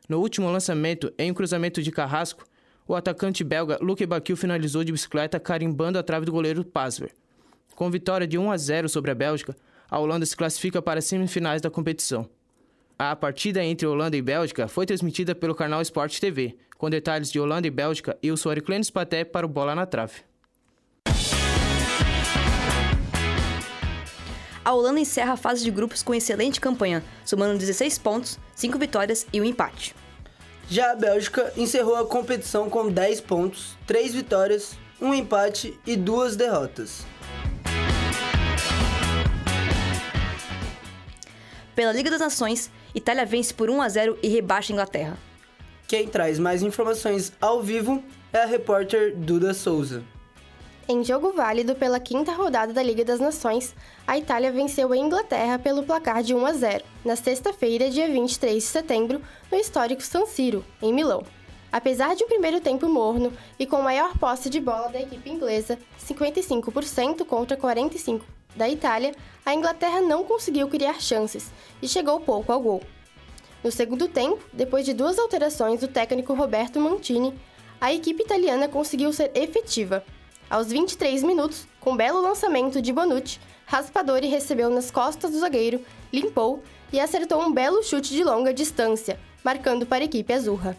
No 0.09 0.21
último 0.21 0.51
lançamento, 0.51 1.13
em 1.19 1.31
um 1.31 1.35
cruzamento 1.35 1.83
de 1.83 1.91
Carrasco, 1.91 2.47
o 2.87 2.95
atacante 2.95 3.45
belga 3.45 3.79
Luke 3.83 4.07
Bakil 4.07 4.37
finalizou 4.37 4.83
de 4.83 4.93
bicicleta 4.93 5.39
carimbando 5.39 5.99
a 5.99 6.03
trave 6.03 6.25
do 6.25 6.33
goleiro 6.33 6.65
Pasver. 6.65 7.13
Com 7.79 7.93
vitória 7.93 8.27
de 8.27 8.37
1 8.37 8.51
a 8.51 8.57
0 8.57 8.89
sobre 8.89 9.13
a 9.13 9.15
Bélgica, 9.15 9.55
a 9.89 10.01
Holanda 10.01 10.27
se 10.27 10.37
classifica 10.37 10.83
para 10.83 10.99
as 10.99 11.05
semifinais 11.05 11.63
da 11.63 11.71
competição. 11.71 12.29
A 12.99 13.15
partida 13.15 13.63
entre 13.63 13.87
Holanda 13.87 14.17
e 14.17 14.21
Bélgica 14.21 14.67
foi 14.67 14.85
transmitida 14.85 15.33
pelo 15.33 15.55
canal 15.55 15.81
Sport 15.83 16.19
TV, 16.19 16.57
com 16.77 16.91
detalhes 16.91 17.31
de 17.31 17.39
Holanda 17.39 17.69
e 17.69 17.71
Bélgica 17.71 18.19
e 18.21 18.33
o 18.33 18.37
Suárez 18.37 18.65
Clênis 18.65 18.91
Paté 18.91 19.25
para 19.25 19.47
o 19.47 19.49
Bola 19.49 19.77
na 19.77 19.87
Trave. 19.87 20.23
A 24.65 24.75
Holanda 24.75 24.99
encerra 24.99 25.35
a 25.35 25.37
fase 25.37 25.63
de 25.63 25.71
grupos 25.71 26.03
com 26.03 26.13
excelente 26.13 26.61
campanha, 26.61 27.05
somando 27.25 27.57
16 27.57 27.97
pontos, 28.01 28.41
5 28.57 28.77
vitórias 28.77 29.25
e 29.33 29.41
um 29.41 29.45
empate. 29.45 29.95
Já 30.69 30.91
a 30.91 30.97
Bélgica 30.97 31.53
encerrou 31.57 31.95
a 31.95 32.05
competição 32.05 32.69
com 32.69 32.91
10 32.91 33.21
pontos, 33.21 33.79
3 33.87 34.15
vitórias, 34.15 34.77
um 35.01 35.15
empate 35.15 35.79
e 35.87 35.95
duas 35.95 36.35
derrotas. 36.35 37.07
Pela 41.79 41.93
Liga 41.93 42.11
das 42.11 42.19
Nações, 42.19 42.69
Itália 42.93 43.25
vence 43.25 43.55
por 43.55 43.71
1 43.71 43.81
a 43.81 43.89
0 43.89 44.19
e 44.21 44.27
rebaixa 44.27 44.73
a 44.73 44.75
Inglaterra. 44.75 45.17
Quem 45.87 46.09
traz 46.09 46.37
mais 46.37 46.61
informações 46.61 47.33
ao 47.41 47.63
vivo 47.63 48.03
é 48.33 48.43
a 48.43 48.47
repórter 48.47 49.15
Duda 49.15 49.55
Souza. 49.55 50.03
Em 50.89 51.05
jogo 51.05 51.33
válido 51.33 51.77
pela 51.77 52.01
quinta 52.01 52.33
rodada 52.33 52.73
da 52.73 52.83
Liga 52.83 53.05
das 53.05 53.21
Nações, 53.21 53.77
a 54.05 54.19
Itália 54.19 54.51
venceu 54.51 54.93
a 54.93 54.97
Inglaterra 54.97 55.57
pelo 55.57 55.85
placar 55.85 56.21
de 56.21 56.35
1 56.35 56.47
a 56.47 56.53
0, 56.53 56.85
na 57.05 57.15
sexta-feira, 57.15 57.89
dia 57.89 58.09
23 58.09 58.61
de 58.61 58.69
setembro, 58.69 59.23
no 59.49 59.57
histórico 59.57 60.03
San 60.03 60.27
Siro, 60.27 60.65
em 60.83 60.93
Milão. 60.93 61.23
Apesar 61.71 62.17
de 62.17 62.25
um 62.25 62.29
primeiro 62.29 62.61
tempo 62.61 62.89
morno 62.89 63.33
e 63.57 63.65
com 63.65 63.81
maior 63.83 64.19
posse 64.19 64.51
de 64.51 64.59
bola 64.59 64.89
da 64.89 65.01
equipe 65.01 65.31
inglesa, 65.31 65.79
55% 66.05 67.25
contra 67.25 67.57
45% 67.57 68.23
da 68.57 68.69
Itália, 68.69 69.15
a 69.45 69.55
Inglaterra 69.55 70.01
não 70.01 70.25
conseguiu 70.25 70.69
criar 70.69 71.01
chances 71.01 71.51
e 71.81 71.89
chegou 71.89 72.21
pouco 72.21 72.53
ao 72.53 72.61
gol. 72.61 72.83
No 73.63 73.73
segundo 73.73 74.07
tempo, 74.07 74.43
depois 74.53 74.85
de 74.85 74.93
duas 74.93 75.19
alterações 75.19 75.81
do 75.81 75.89
técnico 75.89 76.35
Roberto 76.35 76.79
Mantini, 76.81 77.35
a 77.81 77.93
equipe 77.93 78.23
italiana 78.23 78.69
conseguiu 78.69 79.13
ser 79.13 79.31
efetiva. 79.35 80.05
Aos 80.51 80.69
23 80.69 81.23
minutos, 81.23 81.67
com 81.81 81.97
belo 81.97 82.21
lançamento 82.21 82.81
de 82.81 82.93
Bonucci, 82.93 83.41
Raspadori 83.67 84.29
recebeu 84.29 84.71
nas 84.71 84.91
costas 84.91 85.31
do 85.31 85.41
zagueiro, 85.41 85.85
limpou 86.13 86.63
e 86.93 86.99
acertou 86.99 87.43
um 87.43 87.53
belo 87.53 87.83
chute 87.83 88.15
de 88.15 88.25
longa 88.25 88.53
distância, 88.55 89.19
marcando 89.45 89.85
para 89.85 90.03
a 90.03 90.07
equipe 90.07 90.33
azurra. 90.33 90.77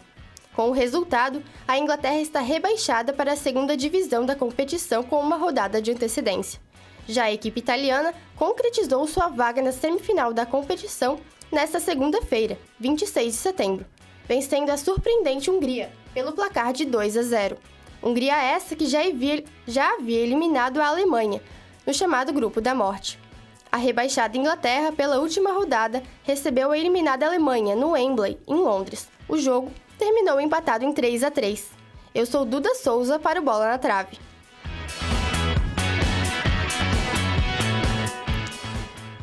Com 0.54 0.70
o 0.70 0.72
resultado, 0.72 1.42
a 1.66 1.78
Inglaterra 1.78 2.20
está 2.20 2.40
rebaixada 2.40 3.12
para 3.12 3.32
a 3.32 3.36
segunda 3.36 3.76
divisão 3.76 4.26
da 4.26 4.34
competição 4.34 5.02
com 5.02 5.20
uma 5.20 5.36
rodada 5.36 5.80
de 5.80 5.92
antecedência. 5.92 6.60
Já 7.10 7.24
a 7.24 7.32
equipe 7.32 7.58
italiana 7.58 8.14
concretizou 8.36 9.04
sua 9.04 9.26
vaga 9.26 9.60
na 9.60 9.72
semifinal 9.72 10.32
da 10.32 10.46
competição 10.46 11.18
nesta 11.50 11.80
segunda-feira, 11.80 12.56
26 12.78 13.32
de 13.32 13.38
setembro, 13.40 13.84
vencendo 14.28 14.70
a 14.70 14.76
surpreendente 14.76 15.50
Hungria 15.50 15.90
pelo 16.14 16.30
placar 16.30 16.72
de 16.72 16.84
2 16.84 17.16
a 17.16 17.22
0. 17.22 17.58
Hungria 18.00 18.40
essa 18.40 18.76
que 18.76 18.86
já 18.86 19.04
havia, 19.04 19.42
já 19.66 19.94
havia 19.94 20.20
eliminado 20.20 20.80
a 20.80 20.86
Alemanha 20.86 21.42
no 21.84 21.92
chamado 21.92 22.32
Grupo 22.32 22.60
da 22.60 22.76
Morte. 22.76 23.18
A 23.72 23.76
rebaixada 23.76 24.38
Inglaterra, 24.38 24.92
pela 24.92 25.18
última 25.18 25.50
rodada, 25.50 26.04
recebeu 26.22 26.70
a 26.70 26.78
eliminada 26.78 27.26
Alemanha 27.26 27.74
no 27.74 27.90
Wembley, 27.90 28.38
em 28.46 28.54
Londres. 28.54 29.08
O 29.28 29.36
jogo 29.36 29.72
terminou 29.98 30.40
empatado 30.40 30.84
em 30.84 30.92
3 30.92 31.24
a 31.24 31.30
3. 31.32 31.70
Eu 32.14 32.24
sou 32.24 32.44
Duda 32.44 32.72
Souza 32.76 33.18
para 33.18 33.40
o 33.40 33.44
Bola 33.44 33.66
na 33.66 33.78
Trave. 33.78 34.29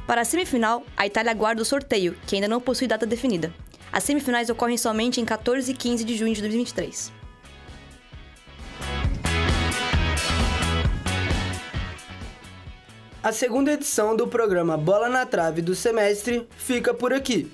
Para 0.08 0.22
a 0.22 0.26
semifinal, 0.26 0.86
a 0.96 1.06
Itália 1.06 1.32
aguarda 1.32 1.62
o 1.62 1.65
sorteio, 1.65 2.15
que 2.26 2.36
ainda 2.36 2.48
não 2.48 2.62
possui 2.62 2.88
data 2.88 3.06
definida. 3.06 3.54
As 3.91 4.06
semifinais 4.06 4.50
ocorrem 4.50 4.78
somente 4.78 5.20
em 5.20 5.26
14 5.26 5.70
e 5.70 5.76
15 5.76 6.06
de 6.06 6.15
junho 6.15 6.34
de 6.34 6.39
2023. 6.39 7.12
A 13.22 13.34
segunda 13.34 13.74
edição 13.74 14.15
do 14.15 14.26
programa 14.26 14.78
Bola 14.78 15.10
na 15.10 15.26
Trave 15.26 15.62
do 15.62 15.76
semestre 15.76 16.48
fica 16.56 16.93
por 16.93 17.12
aqui. 17.12 17.52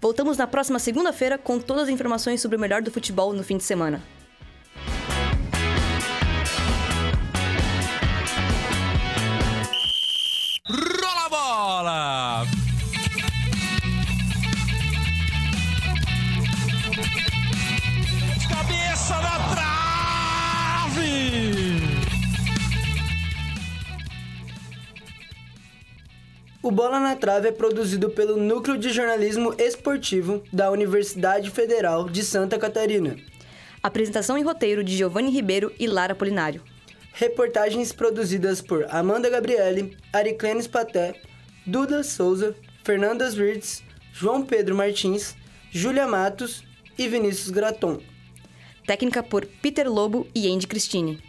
Voltamos 0.00 0.38
na 0.38 0.46
próxima 0.46 0.78
segunda-feira 0.78 1.36
com 1.36 1.58
todas 1.58 1.84
as 1.84 1.88
informações 1.90 2.40
sobre 2.40 2.56
o 2.56 2.60
melhor 2.60 2.80
do 2.80 2.90
futebol 2.90 3.34
no 3.34 3.44
fim 3.44 3.58
de 3.58 3.64
semana. 3.64 4.02
O 26.64 26.70
Bola 26.70 26.98
na 26.98 27.14
Trave 27.14 27.48
é 27.48 27.52
produzido 27.52 28.08
pelo 28.08 28.38
Núcleo 28.38 28.78
de 28.78 28.88
Jornalismo 28.88 29.54
Esportivo 29.58 30.42
da 30.50 30.70
Universidade 30.70 31.50
Federal 31.50 32.08
de 32.08 32.24
Santa 32.24 32.58
Catarina. 32.58 33.18
Apresentação 33.82 34.38
e 34.38 34.42
roteiro 34.42 34.82
de 34.82 34.96
Giovanni 34.96 35.30
Ribeiro 35.30 35.70
e 35.78 35.86
Lara 35.86 36.14
Polinário. 36.14 36.62
Reportagens 37.12 37.92
produzidas 37.92 38.62
por 38.62 38.86
Amanda 38.88 39.28
Gabriele, 39.28 39.94
Ariclenes 40.10 40.66
Paté, 40.66 41.20
Duda 41.66 42.02
Souza, 42.02 42.56
Fernandas 42.82 43.36
Wirtz, 43.36 43.82
João 44.10 44.42
Pedro 44.42 44.74
Martins, 44.74 45.36
Júlia 45.70 46.06
Matos 46.06 46.64
e 46.96 47.06
Vinícius 47.06 47.50
Graton. 47.50 48.00
Técnica 48.86 49.22
por 49.22 49.44
Peter 49.44 49.86
Lobo 49.86 50.26
e 50.34 50.50
Andy 50.50 50.66
Cristine. 50.66 51.22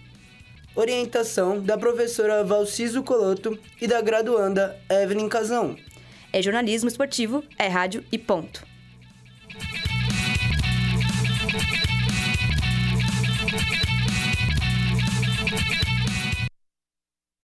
Orientação 0.76 1.62
da 1.62 1.78
professora 1.78 2.44
Valciso 2.44 3.02
Coloto 3.02 3.58
e 3.82 3.88
da 3.88 4.02
graduanda 4.02 4.78
Evelyn 4.90 5.30
Casão. 5.30 5.78
É 6.34 6.42
jornalismo 6.42 6.90
esportivo, 6.90 7.44
é 7.58 7.68
rádio 7.68 8.04
e 8.12 8.18
ponto. 8.18 8.75